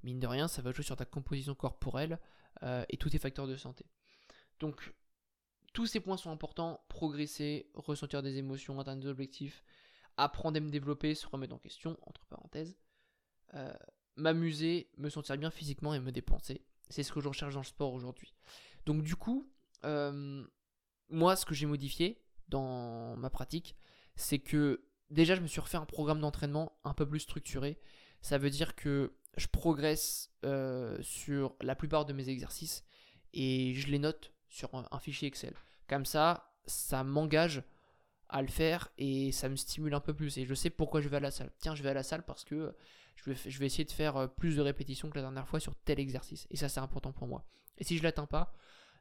mine 0.04 0.20
de 0.20 0.28
rien, 0.28 0.48
ça 0.48 0.62
va 0.62 0.72
jouer 0.72 0.84
sur 0.84 0.96
ta 0.96 1.06
composition 1.06 1.56
corporelle 1.56 2.20
euh, 2.64 2.84
et 2.90 2.98
tous 2.98 3.10
tes 3.10 3.20
facteurs 3.20 3.48
de 3.48 3.56
santé. 3.56 3.86
Donc, 4.60 4.94
tous 5.74 5.86
ces 5.86 6.00
points 6.00 6.18
sont 6.18 6.32
importants. 6.32 6.82
Progresser, 6.90 7.70
ressentir 7.74 8.22
des 8.22 8.38
émotions, 8.38 8.80
atteindre 8.80 9.02
des 9.02 9.08
objectifs, 9.08 9.64
apprendre 10.18 10.58
à 10.58 10.60
me 10.60 10.70
développer, 10.70 11.16
se 11.16 11.28
remettre 11.28 11.56
en 11.56 11.60
question, 11.60 11.98
entre 12.06 12.26
parenthèses. 12.26 12.78
Euh, 13.56 13.74
m'amuser, 14.16 14.92
me 14.98 15.10
sentir 15.10 15.38
bien 15.38 15.50
physiquement 15.50 15.94
et 15.94 16.00
me 16.00 16.12
dépenser. 16.12 16.62
C'est 16.90 17.04
ce 17.04 17.12
que 17.12 17.22
je 17.22 17.28
recherche 17.28 17.54
dans 17.54 17.62
le 17.62 17.66
sport 17.66 17.94
aujourd'hui. 17.94 18.34
Donc 18.86 19.04
du 19.04 19.16
coup, 19.16 19.52
moi, 19.84 21.36
ce 21.36 21.46
que 21.46 21.54
j'ai 21.54 21.66
modifié 21.66 22.22
dans 22.48 23.16
ma 23.18 23.30
pratique, 23.30 23.76
c'est 24.16 24.40
que 24.40 24.84
déjà, 25.10 25.36
je 25.36 25.42
me 25.42 25.48
suis 25.48 25.62
refait 25.62 25.78
un 25.78 25.86
programme 25.86 26.20
d'entraînement 26.20 26.78
un 26.84 26.94
peu 26.94 27.08
plus 27.08 27.20
structuré. 27.20 27.80
Ça 28.22 28.38
veut 28.38 28.50
dire 28.50 28.76
que 28.76 29.14
je 29.38 29.48
progresse 29.48 30.32
euh, 30.46 30.98
sur 31.02 31.56
la 31.62 31.76
plupart 31.76 32.06
de 32.06 32.14
mes 32.14 32.30
exercices 32.30 32.84
et 33.34 33.74
je 33.76 33.88
les 33.88 34.00
note 34.00 34.34
sur 34.50 34.70
un, 34.74 35.00
fichier 35.00 35.28
Excel. 35.28 35.54
Comme 35.88 36.06
ça, 36.06 36.54
ça 36.66 37.04
m'engage 37.04 37.64
à 38.28 38.42
le 38.42 38.48
faire 38.48 38.90
et 38.98 39.32
ça 39.32 39.50
me 39.50 39.56
stimule 39.56 39.94
un 39.94 40.00
peu 40.00 40.14
plus. 40.14 40.38
Et 40.38 40.46
je 40.46 40.54
sais 40.54 40.70
pourquoi 40.70 41.02
je 41.02 41.10
vais 41.10 41.18
à 41.18 41.22
la 41.22 41.32
salle. 41.32 41.52
Tiens, 41.60 41.76
je 41.76 41.84
vais 41.84 41.90
à 41.90 41.94
la 41.94 42.04
salle 42.04 42.24
parce 42.26 42.44
que 42.44 42.76
je 43.16 43.32
vais, 43.32 43.36
je 43.50 43.60
vais 43.60 43.66
essayer 43.66 43.86
de 43.86 43.92
faire 43.92 44.18
euh, 44.18 44.28
plus 44.28 44.56
de 44.56 44.62
répétitions 44.62 45.10
que 45.10 45.16
la 45.16 45.22
dernière 45.22 45.48
fois 45.48 45.60
sur 45.60 45.76
tel 45.76 46.00
exercice. 46.00 46.48
Et 46.50 46.58
ça, 46.58 46.70
c'est 46.70 46.80
important 46.80 47.12
pour 47.12 47.28
moi. 47.28 47.46
Et 47.80 47.84
si 47.84 47.98
je 47.98 48.04
l'atteins 48.04 48.26
pas, 48.26 48.54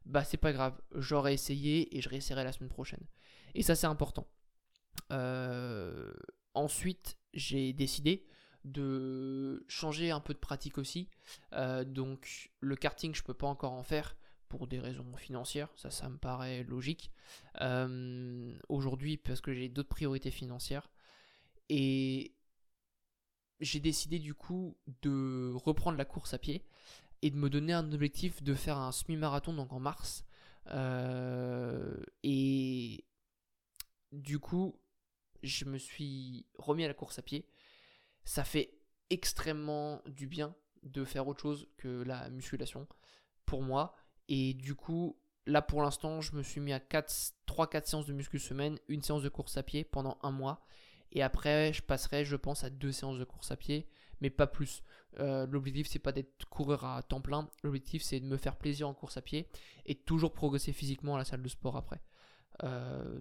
bah 0.07 0.25
c'est 0.25 0.37
pas 0.37 0.53
grave. 0.53 0.81
J'aurais 0.95 1.35
essayé 1.35 1.97
et 1.97 2.01
je 2.01 2.09
réessayerai 2.09 2.45
la 2.45 2.53
semaine 2.53 2.71
prochaine. 2.71 3.05
Et 3.55 3.63
ça, 3.63 3.75
c'est 3.75 3.87
important. 3.87 4.27
Euh, 5.13 6.13
ensuite, 6.55 7.19
j'ai 7.35 7.73
décidé 7.73 8.27
de 8.65 9.65
changer 9.69 10.11
un 10.11 10.21
peu 10.21 10.35
de 10.35 10.39
pratique 10.39 10.79
aussi. 10.79 11.09
Euh, 11.53 11.85
donc 11.85 12.51
le 12.61 12.77
karting, 12.77 13.15
je 13.15 13.23
peux 13.23 13.35
pas 13.35 13.47
encore 13.47 13.73
en 13.73 13.83
faire 13.83 14.17
pour 14.49 14.67
des 14.67 14.81
raisons 14.81 15.15
financières, 15.17 15.69
ça 15.77 15.91
ça 15.91 16.09
me 16.09 16.17
paraît 16.17 16.65
logique. 16.65 17.13
Euh, 17.61 18.59
aujourd'hui, 18.69 19.17
parce 19.19 19.41
que 19.41 19.53
j'ai 19.53 19.69
d'autres 19.69 19.89
priorités 19.89 20.31
financières. 20.31 20.91
Et 21.69 22.35
j'ai 23.61 23.81
décidé 23.81 24.19
du 24.19 24.35
coup 24.35 24.77
de 25.03 25.53
reprendre 25.55 25.99
la 25.99 26.05
course 26.05 26.33
à 26.33 26.39
pied 26.39 26.65
et 27.23 27.31
de 27.31 27.37
me 27.37 27.51
donner 27.51 27.73
un 27.73 27.93
objectif 27.93 28.43
de 28.43 28.55
faire 28.55 28.79
un 28.79 28.93
semi-marathon 28.93 29.53
donc 29.53 29.73
en 29.73 29.81
mars. 29.81 30.25
et 32.23 33.05
du 34.13 34.39
coup, 34.39 34.79
je 35.43 35.65
me 35.65 35.79
suis 35.79 36.47
remis 36.59 36.85
à 36.85 36.89
la 36.89 36.95
course 36.95 37.19
à 37.19 37.23
pied. 37.23 37.47
Ça 38.25 38.45
fait 38.45 38.79
extrêmement 39.11 40.03
du 40.07 40.27
bien 40.27 40.55
de 40.83 41.05
faire 41.05 41.27
autre 41.29 41.41
chose 41.41 41.69
que 41.77 42.03
la 42.03 42.29
musculation 42.31 42.87
pour 43.47 43.63
moi. 43.63 43.95
Et 44.29 44.55
du 44.55 44.75
coup, 44.75 45.19
là 45.47 45.63
pour 45.63 45.83
l'instant, 45.83 46.21
je 46.21 46.35
me 46.35 46.43
suis 46.43 46.61
mis 46.61 46.73
à 46.73 46.79
3-4 46.79 47.87
séances 47.87 48.07
de 48.07 48.13
muscu 48.13 48.39
semaine, 48.39 48.79
une 48.89 49.03
séance 49.03 49.23
de 49.23 49.29
course 49.29 49.57
à 49.57 49.63
pied 49.63 49.85
pendant 49.85 50.19
un 50.23 50.31
mois. 50.31 50.65
Et 51.13 51.23
après, 51.23 51.73
je 51.73 51.83
passerai, 51.83 52.25
je 52.25 52.37
pense, 52.37 52.65
à 52.65 52.71
deux 52.71 52.93
séances 52.93 53.19
de 53.19 53.25
course 53.25 53.51
à 53.51 53.57
pied, 53.57 53.89
mais 54.21 54.31
pas 54.31 54.47
plus. 54.47 54.83
Euh, 55.21 55.47
l'objectif, 55.47 55.87
c'est 55.89 55.99
pas 55.99 56.13
d'être 56.13 56.47
coureur 56.49 56.85
à 56.85 57.03
temps 57.03 57.21
plein. 57.21 57.49
L'objectif, 57.63 58.03
c'est 58.03 58.21
de 58.21 58.27
me 58.27 58.37
faire 58.37 58.57
plaisir 58.57 58.89
en 58.89 58.95
course 58.95 59.17
à 59.17 59.23
pied 59.23 59.49
et 59.87 59.95
toujours 59.95 60.33
progresser 60.33 60.73
physiquement 60.73 61.15
à 61.15 61.19
la 61.19 61.25
salle 61.25 61.43
de 61.43 61.49
sport 61.49 61.77
après. 61.77 62.01
Euh, 62.65 63.21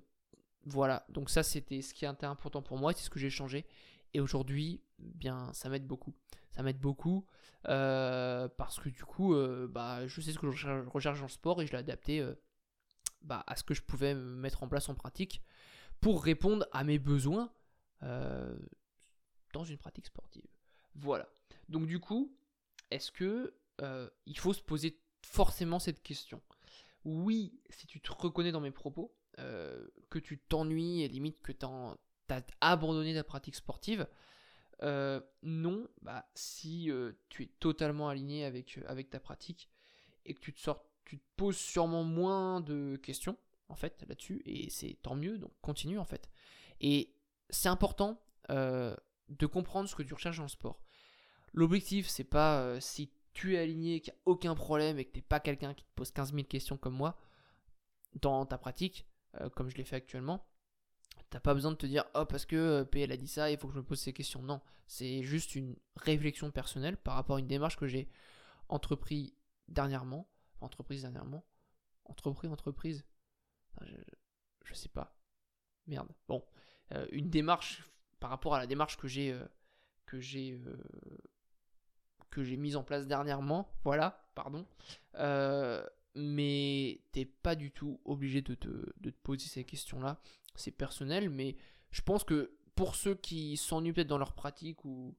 voilà, 0.65 1.05
donc 1.09 1.29
ça 1.29 1.43
c'était 1.43 1.81
ce 1.81 1.93
qui 1.93 2.05
était 2.05 2.25
important 2.25 2.61
pour 2.61 2.77
moi, 2.77 2.93
c'est 2.93 3.03
ce 3.03 3.09
que 3.09 3.19
j'ai 3.19 3.29
changé. 3.29 3.65
Et 4.13 4.19
aujourd'hui, 4.19 4.81
bien, 4.99 5.51
ça 5.53 5.69
m'aide 5.69 5.85
beaucoup. 5.85 6.13
Ça 6.51 6.63
m'aide 6.63 6.79
beaucoup 6.79 7.25
euh, 7.67 8.47
parce 8.57 8.79
que 8.79 8.89
du 8.89 9.03
coup, 9.03 9.33
euh, 9.33 9.67
bah, 9.67 10.07
je 10.07 10.21
sais 10.21 10.31
ce 10.31 10.39
que 10.39 10.51
je 10.51 10.67
recherche 10.89 11.19
dans 11.19 11.25
le 11.25 11.31
sport 11.31 11.61
et 11.61 11.67
je 11.67 11.71
l'ai 11.71 11.77
adapté 11.77 12.25
bah, 13.21 13.43
à 13.47 13.55
ce 13.55 13.63
que 13.63 13.73
je 13.73 13.81
pouvais 13.81 14.15
mettre 14.15 14.63
en 14.63 14.67
place 14.67 14.89
en 14.89 14.95
pratique 14.95 15.41
pour 15.99 16.23
répondre 16.23 16.65
à 16.71 16.83
mes 16.83 16.99
besoins 16.99 17.51
dans 18.01 19.63
une 19.63 19.77
pratique 19.77 20.05
sportive. 20.07 20.56
Voilà. 20.97 21.27
Donc 21.69 21.87
du 21.87 21.99
coup, 21.99 22.35
est-ce 22.91 23.11
que 23.11 23.53
il 24.25 24.37
faut 24.37 24.53
se 24.53 24.61
poser 24.61 24.99
forcément 25.21 25.79
cette 25.79 26.01
question? 26.03 26.41
Oui, 27.05 27.59
si 27.69 27.87
tu 27.87 28.01
te 28.01 28.11
reconnais 28.11 28.51
dans 28.51 28.59
mes 28.59 28.71
propos, 28.71 29.15
euh, 29.39 29.87
que 30.09 30.17
tu 30.17 30.39
t'ennuies 30.39 31.03
et 31.03 31.07
limite 31.07 31.39
que 31.43 31.51
tu 31.51 31.65
as 31.65 32.43
abandonné 32.59 33.13
ta 33.13 33.23
pratique 33.23 33.55
sportive. 33.55 34.07
Euh, 34.81 35.21
non, 35.43 35.87
bah, 36.01 36.27
si 36.33 36.89
euh, 36.89 37.11
tu 37.29 37.43
es 37.43 37.49
totalement 37.59 38.09
aligné 38.09 38.45
avec, 38.45 38.79
avec 38.87 39.11
ta 39.11 39.19
pratique 39.19 39.69
et 40.25 40.33
que 40.33 40.39
tu 40.39 40.53
te, 40.53 40.59
sors, 40.59 40.83
tu 41.05 41.19
te 41.19 41.23
poses 41.35 41.57
sûrement 41.57 42.03
moins 42.03 42.61
de 42.61 42.95
questions 42.95 43.37
en 43.69 43.75
fait 43.75 44.03
là-dessus 44.07 44.41
et 44.45 44.71
c'est 44.71 44.97
tant 45.03 45.15
mieux, 45.15 45.37
donc 45.37 45.51
continue 45.61 45.99
en 45.99 46.05
fait. 46.05 46.29
Et 46.81 47.13
c'est 47.49 47.69
important 47.69 48.19
de 48.49 49.45
comprendre 49.45 49.87
ce 49.87 49.95
que 49.95 50.03
tu 50.03 50.13
recherches 50.13 50.37
dans 50.37 50.43
le 50.43 50.49
sport. 50.49 50.81
L'objectif, 51.57 52.07
c'est 52.07 52.23
pas 52.23 52.79
si 52.79 53.09
tu 53.33 53.55
es 53.55 53.57
aligné, 53.57 53.99
qu'il 53.99 54.13
n'y 54.13 54.19
a 54.19 54.21
aucun 54.25 54.53
problème 54.53 54.99
et 54.99 55.05
que 55.05 55.11
tu 55.11 55.17
n'es 55.17 55.23
pas 55.23 55.39
quelqu'un 55.39 55.73
qui 55.73 55.83
te 55.83 55.89
pose 55.95 56.11
15 56.11 56.33
000 56.33 56.43
questions 56.43 56.77
comme 56.77 56.93
moi 56.93 57.17
dans 58.21 58.45
ta 58.45 58.59
pratique, 58.59 59.07
comme 59.55 59.67
je 59.67 59.75
l'ai 59.75 59.83
fait 59.83 59.95
actuellement. 59.95 60.45
T'as 61.31 61.39
pas 61.39 61.55
besoin 61.55 61.71
de 61.71 61.75
te 61.75 61.87
dire, 61.87 62.05
oh, 62.13 62.25
parce 62.25 62.45
que 62.45 62.83
PL 62.83 63.11
a 63.11 63.17
dit 63.17 63.27
ça, 63.27 63.49
il 63.49 63.57
faut 63.57 63.67
que 63.67 63.73
je 63.73 63.79
me 63.79 63.83
pose 63.83 63.99
ces 63.99 64.13
questions. 64.13 64.43
Non, 64.43 64.61
c'est 64.85 65.23
juste 65.23 65.55
une 65.55 65.75
réflexion 65.95 66.51
personnelle 66.51 66.95
par 66.95 67.15
rapport 67.15 67.37
à 67.37 67.39
une 67.39 67.47
démarche 67.47 67.75
que 67.75 67.87
j'ai 67.87 68.07
entrepris 68.69 69.33
dernièrement. 69.67 70.29
Entreprise 70.61 71.01
dernièrement. 71.01 71.43
Entreprise, 72.05 72.51
entreprise. 72.51 73.03
Je, 73.81 73.95
je 74.63 74.73
sais 74.73 74.89
pas. 74.89 75.17
Merde. 75.87 76.09
Bon. 76.27 76.43
Euh, 76.93 77.07
une 77.11 77.29
démarche 77.29 77.83
par 78.19 78.29
rapport 78.29 78.55
à 78.55 78.59
la 78.59 78.67
démarche 78.67 78.97
que 78.97 79.07
j'ai 79.07 79.31
euh, 79.31 79.45
que 80.05 80.19
j'ai 80.19 80.53
euh, 80.53 80.77
que 82.29 82.43
j'ai 82.43 82.57
mise 82.57 82.75
en 82.75 82.83
place 82.83 83.07
dernièrement. 83.07 83.69
Voilà, 83.83 84.29
pardon. 84.35 84.65
mais 86.15 87.01
t'es 87.11 87.25
pas 87.25 87.55
du 87.55 87.71
tout 87.71 87.99
obligé 88.05 88.41
de 88.41 88.55
te, 88.55 88.67
de 88.67 89.09
te 89.09 89.19
poser 89.23 89.47
ces 89.47 89.63
questions-là. 89.63 90.19
C'est 90.55 90.71
personnel, 90.71 91.29
mais 91.29 91.55
je 91.91 92.01
pense 92.01 92.23
que 92.23 92.57
pour 92.75 92.95
ceux 92.95 93.15
qui 93.15 93.57
s'ennuient 93.57 93.93
peut-être 93.93 94.07
dans 94.07 94.17
leur 94.17 94.33
pratique 94.33 94.83
ou 94.85 95.15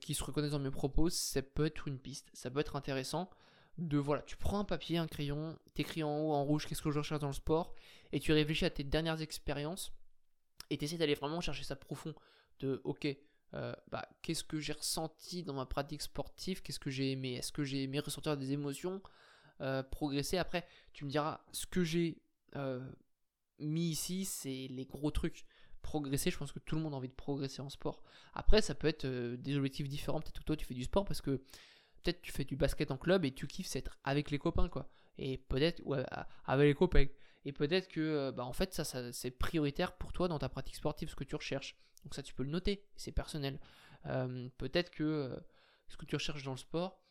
qui 0.00 0.14
se 0.14 0.22
reconnaissent 0.24 0.52
dans 0.52 0.58
mes 0.58 0.70
propos, 0.70 1.08
ça 1.08 1.40
peut 1.40 1.64
être 1.64 1.88
une 1.88 1.98
piste, 1.98 2.28
ça 2.34 2.50
peut 2.50 2.60
être 2.60 2.76
intéressant 2.76 3.30
de 3.78 3.96
voilà, 3.96 4.22
tu 4.22 4.36
prends 4.36 4.58
un 4.58 4.64
papier, 4.64 4.98
un 4.98 5.06
crayon, 5.06 5.56
t'écris 5.74 6.02
en 6.02 6.18
haut 6.18 6.32
en 6.32 6.44
rouge 6.44 6.66
qu'est-ce 6.66 6.82
que 6.82 6.90
je 6.90 6.98
recherche 6.98 7.20
dans 7.20 7.28
le 7.28 7.32
sport, 7.32 7.74
et 8.12 8.20
tu 8.20 8.32
réfléchis 8.32 8.64
à 8.64 8.70
tes 8.70 8.84
dernières 8.84 9.22
expériences, 9.22 9.92
et 10.70 10.76
tu 10.76 10.84
essaies 10.84 10.98
d'aller 10.98 11.14
vraiment 11.14 11.40
chercher 11.40 11.64
ça 11.64 11.76
profond, 11.76 12.14
de 12.60 12.80
ok, 12.84 13.06
euh, 13.54 13.72
bah, 13.90 14.06
qu'est-ce 14.22 14.44
que 14.44 14.60
j'ai 14.60 14.74
ressenti 14.74 15.42
dans 15.42 15.54
ma 15.54 15.66
pratique 15.66 16.02
sportive, 16.02 16.62
qu'est-ce 16.62 16.78
que 16.78 16.90
j'ai 16.90 17.12
aimé, 17.12 17.34
est-ce 17.34 17.52
que 17.52 17.64
j'ai 17.64 17.82
aimé 17.82 17.98
ressentir 18.00 18.36
des 18.36 18.52
émotions, 18.52 19.02
euh, 19.60 19.82
progresser, 19.82 20.36
après 20.36 20.66
tu 20.92 21.04
me 21.04 21.10
diras, 21.10 21.40
ce 21.52 21.66
que 21.66 21.82
j'ai 21.82 22.20
euh, 22.56 22.86
mis 23.58 23.90
ici, 23.90 24.24
c'est 24.24 24.68
les 24.70 24.84
gros 24.84 25.10
trucs. 25.10 25.44
Progresser, 25.80 26.30
je 26.30 26.36
pense 26.36 26.52
que 26.52 26.58
tout 26.58 26.76
le 26.76 26.82
monde 26.82 26.92
a 26.92 26.96
envie 26.96 27.08
de 27.08 27.14
progresser 27.14 27.62
en 27.62 27.70
sport. 27.70 28.02
Après, 28.34 28.60
ça 28.60 28.74
peut 28.74 28.88
être 28.88 29.06
des 29.06 29.56
objectifs 29.56 29.88
différents. 29.88 30.20
Peut-être 30.20 30.40
que 30.40 30.44
toi, 30.44 30.56
tu 30.56 30.66
fais 30.66 30.74
du 30.74 30.84
sport 30.84 31.06
parce 31.06 31.22
que 31.22 31.40
peut-être 32.02 32.20
tu 32.20 32.32
fais 32.32 32.44
du 32.44 32.56
basket 32.56 32.90
en 32.90 32.98
club 32.98 33.24
et 33.24 33.32
tu 33.32 33.46
kiffes 33.46 33.74
être 33.76 33.96
avec 34.04 34.30
les 34.30 34.38
copains 34.38 34.68
quoi. 34.68 34.90
Et 35.16 35.38
peut-être 35.38 35.82
avec 36.44 36.66
les 36.68 36.74
copains. 36.74 37.06
Et 37.44 37.52
peut-être 37.52 37.88
que 37.88 38.00
euh, 38.00 38.32
bah 38.32 38.44
en 38.44 38.52
fait 38.52 38.74
ça, 38.74 39.12
c'est 39.12 39.30
prioritaire 39.30 39.92
pour 39.96 40.12
toi 40.12 40.28
dans 40.28 40.38
ta 40.38 40.48
pratique 40.48 40.76
sportive 40.76 41.08
ce 41.08 41.16
que 41.16 41.24
tu 41.24 41.36
recherches. 41.36 41.76
Donc 42.04 42.14
ça 42.14 42.22
tu 42.22 42.34
peux 42.34 42.42
le 42.42 42.50
noter, 42.50 42.84
c'est 42.96 43.12
personnel. 43.12 43.58
Euh, 44.06 44.48
peut-être 44.58 44.90
que 44.90 45.04
euh, 45.04 45.36
ce 45.88 45.96
que 45.96 46.06
tu 46.06 46.16
recherches 46.16 46.44
dans 46.44 46.52
le 46.52 46.58
sport 46.58 47.02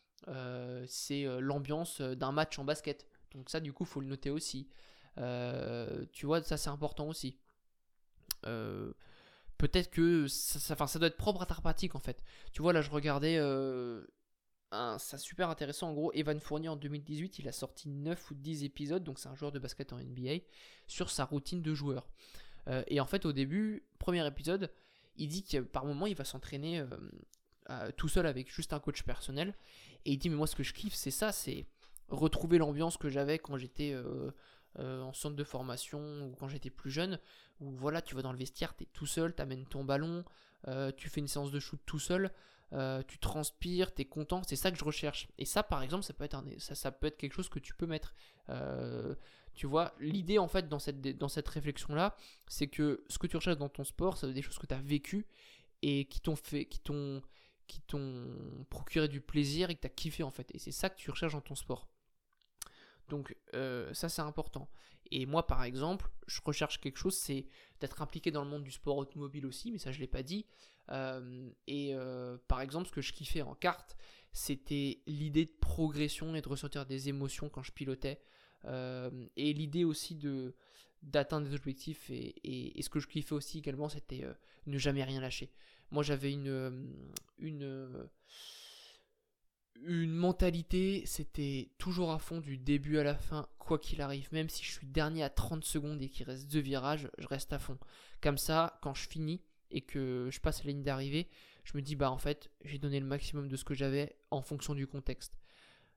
c'est 0.87 1.25
l'ambiance 1.39 2.01
d'un 2.01 2.31
match 2.31 2.57
en 2.59 2.65
basket. 2.65 3.07
Donc 3.31 3.49
ça 3.49 3.59
du 3.59 3.71
coup 3.71 3.85
faut 3.85 4.01
le 4.01 4.07
noter 4.07 4.29
aussi. 4.29 4.67
tu 5.15 6.25
vois 6.25 6.41
ça 6.43 6.57
c'est 6.57 6.69
important 6.69 7.07
aussi. 7.07 7.39
peut-être 8.41 9.89
que 9.89 10.27
ça, 10.27 10.59
ça, 10.59 10.87
ça, 10.87 10.99
doit 10.99 11.07
être 11.07 11.17
propre 11.17 11.43
à 11.43 11.45
ta 11.45 11.55
pratique 11.55 11.95
en 11.95 11.99
fait. 11.99 12.23
Tu 12.51 12.61
vois 12.61 12.73
là 12.73 12.81
je 12.81 12.89
regardais 12.89 13.37
c'est 14.97 15.17
super 15.17 15.49
intéressant. 15.49 15.89
En 15.89 15.93
gros, 15.93 16.11
Evan 16.13 16.39
Fournier 16.39 16.69
en 16.69 16.75
2018, 16.75 17.39
il 17.39 17.47
a 17.47 17.51
sorti 17.51 17.89
9 17.89 18.31
ou 18.31 18.35
10 18.35 18.63
épisodes, 18.63 19.03
donc 19.03 19.19
c'est 19.19 19.29
un 19.29 19.35
joueur 19.35 19.51
de 19.51 19.59
basket 19.59 19.93
en 19.93 19.97
NBA, 19.97 20.43
sur 20.87 21.09
sa 21.09 21.25
routine 21.25 21.61
de 21.61 21.73
joueur. 21.73 22.07
Euh, 22.67 22.83
et 22.87 22.99
en 22.99 23.05
fait, 23.05 23.25
au 23.25 23.33
début, 23.33 23.83
premier 23.99 24.25
épisode, 24.27 24.71
il 25.15 25.29
dit 25.29 25.43
que 25.43 25.59
par 25.59 25.85
moment, 25.85 26.05
il 26.05 26.15
va 26.15 26.25
s'entraîner 26.25 26.83
euh, 27.69 27.91
tout 27.97 28.07
seul 28.07 28.25
avec 28.25 28.53
juste 28.53 28.73
un 28.73 28.79
coach 28.79 29.03
personnel. 29.03 29.53
Et 30.05 30.11
il 30.13 30.17
dit, 30.17 30.29
mais 30.29 30.35
moi, 30.35 30.47
ce 30.47 30.55
que 30.55 30.63
je 30.63 30.73
kiffe, 30.73 30.95
c'est 30.95 31.11
ça, 31.11 31.31
c'est 31.31 31.65
retrouver 32.09 32.57
l'ambiance 32.57 32.97
que 32.97 33.09
j'avais 33.09 33.39
quand 33.39 33.57
j'étais 33.57 33.93
euh, 33.93 34.31
en 34.77 35.13
centre 35.13 35.35
de 35.35 35.43
formation 35.43 36.27
ou 36.27 36.35
quand 36.35 36.47
j'étais 36.47 36.69
plus 36.69 36.91
jeune. 36.91 37.19
Où 37.59 37.71
voilà, 37.71 38.01
tu 38.01 38.15
vas 38.15 38.21
dans 38.21 38.31
le 38.31 38.37
vestiaire, 38.37 38.75
tu 38.75 38.83
es 38.83 38.87
tout 38.93 39.07
seul, 39.07 39.33
tu 39.33 39.41
amènes 39.41 39.65
ton 39.65 39.83
ballon, 39.83 40.23
tu 40.97 41.09
fais 41.09 41.21
une 41.21 41.27
séance 41.27 41.51
de 41.51 41.59
shoot 41.59 41.79
tout 41.85 41.99
seul. 41.99 42.31
Euh, 42.73 43.01
tu 43.07 43.17
transpires, 43.17 43.93
tu 43.95 44.01
es 44.01 44.05
content, 44.05 44.41
c'est 44.43 44.57
ça 44.57 44.71
que 44.71 44.77
je 44.77 44.83
recherche. 44.83 45.29
Et 45.37 45.45
ça, 45.45 45.63
par 45.63 45.83
exemple, 45.83 46.03
ça 46.03 46.13
peut 46.13 46.25
être, 46.25 46.35
un, 46.35 46.43
ça, 46.57 46.75
ça 46.75 46.91
peut 46.91 47.07
être 47.07 47.17
quelque 47.17 47.33
chose 47.33 47.47
que 47.47 47.59
tu 47.59 47.73
peux 47.73 47.85
mettre. 47.85 48.13
Euh, 48.49 49.15
tu 49.53 49.67
vois, 49.67 49.95
l'idée 49.99 50.37
en 50.37 50.47
fait 50.47 50.67
dans 50.67 50.77
cette, 50.77 51.01
dans 51.01 51.29
cette 51.29 51.47
réflexion-là, 51.47 52.15
c'est 52.47 52.67
que 52.67 53.03
ce 53.07 53.17
que 53.17 53.25
tu 53.27 53.37
recherches 53.37 53.57
dans 53.57 53.69
ton 53.69 53.83
sport, 53.83 54.17
c'est 54.17 54.31
des 54.31 54.41
choses 54.41 54.59
que 54.59 54.67
tu 54.67 54.73
as 54.75 54.81
vécues 54.81 55.25
et 55.81 56.05
qui 56.05 56.19
t'ont 56.19 56.35
fait, 56.35 56.65
qui 56.65 56.79
t'ont, 56.79 57.21
qui 57.67 57.81
t'ont 57.81 58.65
procuré 58.69 59.07
du 59.07 59.21
plaisir 59.21 59.69
et 59.69 59.75
que 59.75 59.81
tu 59.81 59.87
as 59.87 59.91
kiffé 59.91 60.23
en 60.23 60.31
fait. 60.31 60.53
Et 60.53 60.59
c'est 60.59 60.71
ça 60.71 60.89
que 60.89 60.97
tu 60.97 61.09
recherches 61.09 61.33
dans 61.33 61.41
ton 61.41 61.55
sport. 61.55 61.89
Donc 63.09 63.35
euh, 63.53 63.93
ça 63.93 64.09
c'est 64.09 64.21
important. 64.21 64.69
Et 65.09 65.25
moi 65.25 65.47
par 65.47 65.63
exemple, 65.63 66.11
je 66.27 66.41
recherche 66.43 66.79
quelque 66.79 66.97
chose, 66.97 67.17
c'est 67.17 67.47
d'être 67.79 68.01
impliqué 68.01 68.29
dans 68.29 68.43
le 68.43 68.49
monde 68.49 68.63
du 68.63 68.71
sport 68.71 68.97
automobile 68.97 69.45
aussi, 69.45 69.71
mais 69.71 69.79
ça 69.79 69.91
je 69.91 69.99
l'ai 69.99 70.07
pas 70.07 70.23
dit. 70.23 70.45
Euh, 70.89 71.49
et 71.67 71.93
euh, 71.93 72.37
par 72.47 72.61
exemple, 72.61 72.87
ce 72.87 72.91
que 72.91 73.01
je 73.01 73.13
kiffais 73.13 73.41
en 73.41 73.55
kart, 73.55 73.97
c'était 74.31 75.01
l'idée 75.07 75.45
de 75.45 75.55
progression 75.59 76.35
et 76.35 76.41
de 76.41 76.49
ressortir 76.49 76.85
des 76.85 77.09
émotions 77.09 77.49
quand 77.49 77.63
je 77.63 77.71
pilotais. 77.71 78.21
et 78.65 79.53
l'idée 79.53 79.83
aussi 79.83 80.15
de 80.15 80.55
d'atteindre 81.03 81.47
des 81.47 81.55
objectifs 81.55 82.09
et, 82.09 82.77
et, 82.77 82.81
ce 82.81 82.89
que 82.89 82.99
je 82.99 83.07
kiffais 83.07 83.35
aussi 83.35 83.59
également 83.59 83.87
c'était 83.87 84.25
ne 84.65 84.77
jamais 84.79 85.03
rien 85.03 85.21
lâcher 85.21 85.51
moi 85.91 86.01
j'avais 86.01 86.33
une 86.33 86.91
une 87.37 88.09
une 89.83 90.13
mentalité, 90.13 91.03
c'était 91.05 91.71
toujours 91.77 92.11
à 92.11 92.19
fond 92.19 92.39
du 92.39 92.57
début 92.57 92.97
à 92.97 93.03
la 93.03 93.15
fin, 93.15 93.47
quoi 93.59 93.77
qu'il 93.79 94.01
arrive. 94.01 94.27
Même 94.31 94.49
si 94.49 94.63
je 94.63 94.71
suis 94.71 94.87
dernier 94.87 95.23
à 95.23 95.29
30 95.29 95.63
secondes 95.63 96.01
et 96.01 96.09
qu'il 96.09 96.25
reste 96.25 96.51
deux 96.51 96.59
virages, 96.59 97.09
je 97.17 97.27
reste 97.27 97.53
à 97.53 97.59
fond. 97.59 97.77
Comme 98.21 98.37
ça, 98.37 98.79
quand 98.81 98.93
je 98.93 99.07
finis 99.07 99.41
et 99.71 99.81
que 99.81 100.29
je 100.31 100.39
passe 100.39 100.63
la 100.63 100.71
ligne 100.71 100.83
d'arrivée, 100.83 101.29
je 101.63 101.75
me 101.75 101.81
dis, 101.81 101.95
bah 101.95 102.09
en 102.09 102.17
fait, 102.17 102.49
j'ai 102.63 102.77
donné 102.77 102.99
le 102.99 103.05
maximum 103.05 103.49
de 103.49 103.55
ce 103.57 103.65
que 103.65 103.73
j'avais 103.73 104.15
en 104.31 104.41
fonction 104.41 104.73
du 104.73 104.87
contexte. 104.87 105.37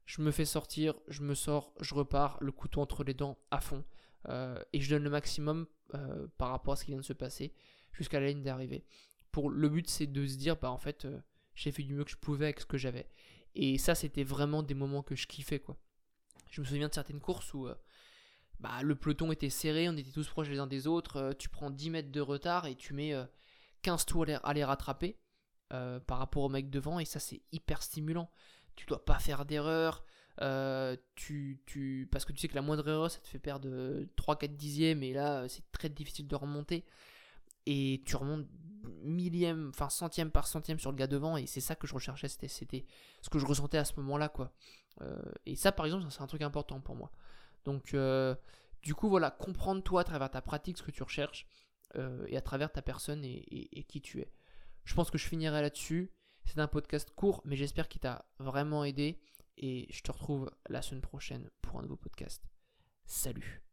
Je 0.04 0.20
me 0.20 0.32
fais 0.32 0.44
sortir, 0.44 0.94
je 1.06 1.22
me 1.22 1.34
sors, 1.34 1.72
je 1.80 1.94
repars, 1.94 2.38
le 2.40 2.50
couteau 2.50 2.80
entre 2.80 3.04
les 3.04 3.14
dents 3.14 3.38
à 3.52 3.60
fond. 3.60 3.84
Euh, 4.28 4.60
et 4.72 4.80
je 4.80 4.90
donne 4.90 5.04
le 5.04 5.10
maximum 5.10 5.66
euh, 5.94 6.26
par 6.36 6.50
rapport 6.50 6.74
à 6.74 6.76
ce 6.76 6.84
qui 6.84 6.90
vient 6.90 7.00
de 7.00 7.04
se 7.04 7.12
passer 7.12 7.54
jusqu'à 7.92 8.18
la 8.18 8.26
ligne 8.26 8.42
d'arrivée. 8.42 8.84
Pour 9.30 9.48
le 9.48 9.68
but, 9.68 9.88
c'est 9.88 10.08
de 10.08 10.26
se 10.26 10.36
dire, 10.36 10.56
bah 10.56 10.72
en 10.72 10.78
fait, 10.78 11.04
euh, 11.04 11.20
j'ai 11.54 11.70
fait 11.70 11.84
du 11.84 11.94
mieux 11.94 12.04
que 12.04 12.10
je 12.10 12.16
pouvais 12.16 12.46
avec 12.46 12.60
ce 12.60 12.66
que 12.66 12.76
j'avais. 12.76 13.08
Et 13.54 13.78
ça, 13.78 13.94
c'était 13.94 14.24
vraiment 14.24 14.64
des 14.64 14.74
moments 14.74 15.04
que 15.04 15.14
je 15.14 15.28
kiffais, 15.28 15.60
quoi. 15.60 15.76
Je 16.50 16.60
me 16.60 16.66
souviens 16.66 16.88
de 16.88 16.94
certaines 16.94 17.20
courses 17.20 17.54
où 17.54 17.68
bah, 18.58 18.82
le 18.82 18.96
peloton 18.96 19.30
était 19.30 19.50
serré, 19.50 19.88
on 19.88 19.96
était 19.96 20.10
tous 20.10 20.26
proches 20.28 20.48
les 20.48 20.58
uns 20.58 20.66
des 20.66 20.88
autres, 20.88 21.32
tu 21.38 21.48
prends 21.48 21.70
10 21.70 21.90
mètres 21.90 22.10
de 22.10 22.20
retard 22.20 22.66
et 22.66 22.74
tu 22.74 22.92
mets 22.92 23.14
15 23.82 24.02
euh, 24.02 24.04
tours 24.04 24.26
à 24.42 24.54
les, 24.54 24.64
rattraper 24.64 25.18
par 25.68 26.18
rapport 26.18 26.42
au 26.42 26.48
mec 26.48 26.68
devant, 26.68 26.98
et 26.98 27.04
ça, 27.04 27.20
c'est 27.20 27.42
hyper 27.52 27.82
stimulant. 27.82 28.30
Tu 28.74 28.86
dois 28.86 29.04
pas 29.04 29.18
faire 29.18 29.44
d'erreur, 29.44 30.04
tu, 31.14 31.62
tu, 31.66 32.08
parce 32.10 32.24
que 32.24 32.32
tu 32.32 32.40
sais 32.40 32.48
que 32.48 32.54
la 32.54 32.62
moindre 32.62 32.88
erreur, 32.88 33.10
ça 33.10 33.20
te 33.20 33.28
fait 33.28 33.38
perdre 33.38 33.68
3-4 34.16 34.56
dixièmes, 34.56 35.02
et 35.02 35.12
là, 35.12 35.48
c'est 35.48 35.70
très 35.72 35.88
difficile 35.88 36.26
de 36.26 36.34
remonter. 36.34 36.84
Et 37.66 38.02
tu 38.06 38.16
remontes 38.16 38.46
millième, 39.02 39.68
enfin 39.68 39.90
centième 39.90 40.30
par 40.30 40.46
centième 40.46 40.78
sur 40.78 40.90
le 40.90 40.96
gars 40.96 41.06
devant, 41.06 41.36
et 41.36 41.46
c'est 41.46 41.60
ça 41.60 41.74
que 41.74 41.86
je 41.86 41.94
recherchais, 41.94 42.28
c'était, 42.28 42.48
ce 42.48 43.30
que 43.30 43.38
je 43.38 43.46
ressentais 43.46 43.78
à 43.78 43.84
ce 43.84 43.94
moment-là, 44.00 44.28
quoi. 44.28 44.52
Euh, 45.02 45.20
et 45.46 45.56
ça, 45.56 45.72
par 45.72 45.86
exemple, 45.86 46.04
c'est 46.10 46.22
un 46.22 46.26
truc 46.26 46.42
important 46.42 46.80
pour 46.80 46.94
moi. 46.94 47.10
Donc, 47.64 47.94
euh, 47.94 48.34
du 48.82 48.94
coup, 48.94 49.08
voilà, 49.08 49.30
comprendre 49.30 49.82
toi 49.82 50.02
à 50.02 50.04
travers 50.04 50.30
ta 50.30 50.40
pratique 50.40 50.78
ce 50.78 50.82
que 50.82 50.90
tu 50.90 51.02
recherches, 51.02 51.46
euh, 51.96 52.24
et 52.28 52.36
à 52.36 52.40
travers 52.40 52.72
ta 52.72 52.82
personne 52.82 53.24
et, 53.24 53.84
qui 53.88 54.00
tu 54.00 54.20
es. 54.20 54.32
Je 54.84 54.94
pense 54.94 55.10
que 55.10 55.18
je 55.18 55.26
finirai 55.26 55.62
là-dessus. 55.62 56.10
C'est 56.44 56.58
un 56.58 56.68
podcast 56.68 57.10
court, 57.14 57.42
mais 57.44 57.56
j'espère 57.56 57.88
qu'il 57.88 58.00
t'a 58.00 58.24
vraiment 58.38 58.84
aidé, 58.84 59.20
et 59.56 59.86
je 59.90 60.02
te 60.02 60.10
retrouve 60.10 60.50
la 60.68 60.82
semaine 60.82 61.02
prochaine 61.02 61.50
pour 61.60 61.78
un 61.78 61.82
nouveau 61.82 61.96
podcast. 61.96 62.42
Salut 63.04 63.69